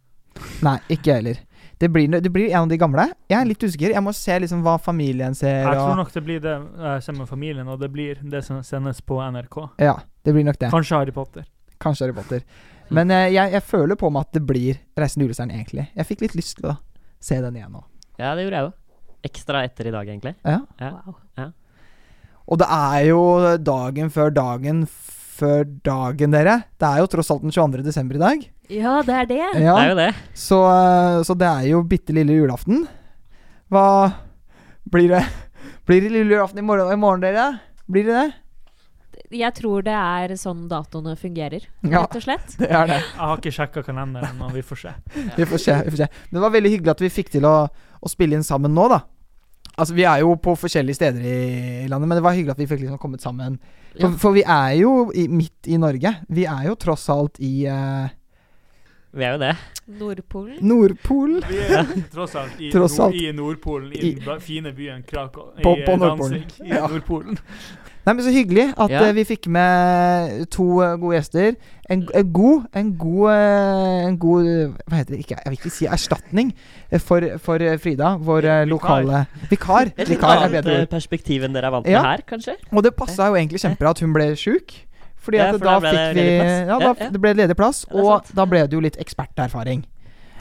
[0.66, 1.38] Nei, ikke jeg heller.
[1.80, 3.06] Det blir, det blir en av de gamle.
[3.30, 3.94] Jeg er litt usikker.
[3.94, 5.62] Jeg må se liksom hva familien ser.
[5.64, 8.58] Jeg tror nok det blir det jeg ser med familien, og det blir det som
[8.66, 9.56] sendes på NRK.
[9.80, 10.68] ja, det blir nok det.
[10.74, 11.46] Kanskje Harry Potter.
[11.80, 12.44] Kanskje Harry Potter.
[12.90, 15.86] Men eh, jeg, jeg føler på meg at det blir Reisen til julestjernen, egentlig.
[15.96, 16.76] Jeg fikk litt lyst til å
[17.22, 17.82] se den igjen nå.
[18.20, 18.76] ja, det gjorde jeg òg.
[19.30, 20.34] Ekstra etter i dag, egentlig.
[20.44, 20.58] Ja.
[20.80, 20.92] Ja.
[21.06, 21.52] Wow.
[22.50, 23.20] Og det er jo
[23.62, 24.84] dagen før dagen
[25.40, 26.58] før dagen, dere.
[26.80, 27.82] Det er jo tross alt den 22.
[27.86, 28.44] desember i dag.
[28.70, 29.40] Ja, det er det.
[29.58, 30.10] Ja, Det er jo det.
[30.38, 32.84] så, eh, så det er jo bitte lille julaften.
[33.72, 33.86] Hva
[34.90, 35.24] blir det?
[35.90, 37.48] Blir det lille julaften i morgen, i morgen dere?
[37.90, 38.28] Blir det det?
[39.40, 42.00] Jeg tror det er sånn datoene fungerer, Ja.
[42.02, 42.54] rett og slett.
[42.58, 42.96] Det er det.
[42.98, 44.92] Jeg har ikke sjekka kalenderen, men vi får se.
[45.38, 45.76] Vi får se.
[45.86, 47.54] vi får se Men det var veldig hyggelig at vi fikk til å,
[48.02, 49.00] å spille inn sammen nå, da.
[49.80, 52.66] Altså, Vi er jo på forskjellige steder i landet, men det var hyggelig at vi
[52.68, 53.58] fikk liksom kommet sammen.
[53.94, 54.16] For, Ja.
[54.22, 56.12] for vi er jo i, midt i Norge.
[56.28, 58.06] Vi er jo tross alt i uh,
[59.16, 59.54] Vi er jo det.
[59.98, 60.58] Nordpolen.
[60.62, 61.42] Nordpolen.
[61.48, 63.22] Vi er tross alt i, Tross nord, alt.
[63.22, 65.48] i Nordpolen, i I- den fine byen Krakow.
[65.62, 66.44] På- på Nordpolen.
[66.44, 66.86] Danzig, I Ja.
[66.86, 67.38] Nordpolen.
[68.06, 69.02] Nei, men Så hyggelig at Ja.
[69.08, 71.56] eh, vi fikk med to eh, gode gjester.
[71.90, 74.44] En, en god En god eh, En god
[74.88, 75.18] Hva heter det?
[75.24, 76.52] Ikke, jeg vil ikke si erstatning
[77.04, 79.90] for, for Frida, vår lokale Vikar.
[79.92, 82.00] Et litt Vikar annet bedre perspektiv enn dere er vant Ja.
[82.02, 82.56] med her, kanskje?
[82.72, 84.72] Og det passa jo egentlig kjempebra at hun ble sjuk.
[85.20, 86.24] Fordi Ja, at for da da fikk vi.
[86.32, 87.10] Ja, da Ja, ja.
[87.12, 89.84] det ble ledig plass, Ja, og da ble det jo litt eksperterfaring.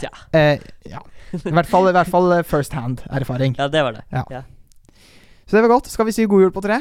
[0.02, 0.10] Ja.
[0.32, 0.58] Eh,
[0.88, 1.02] ja.
[1.34, 3.58] I hvert fall, i hvert fall first hand-erfaring.
[3.60, 4.04] Ja, det var det.
[4.14, 4.24] Ja.
[4.32, 4.42] Ja.
[5.46, 5.88] Så det var godt.
[5.92, 6.80] Skal vi si god jul på tre?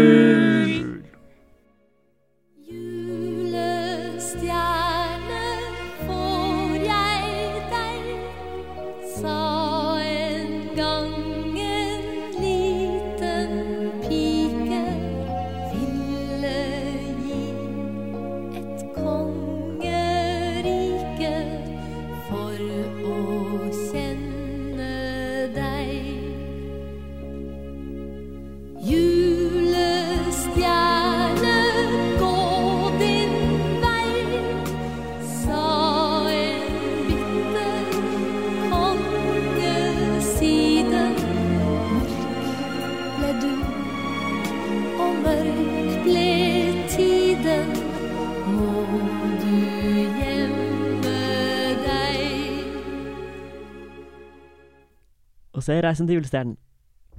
[55.63, 56.57] Og se Reisen til julestjernen.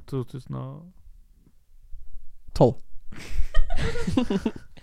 [0.07, 0.93] 2000 og
[2.55, 2.75] Tolv.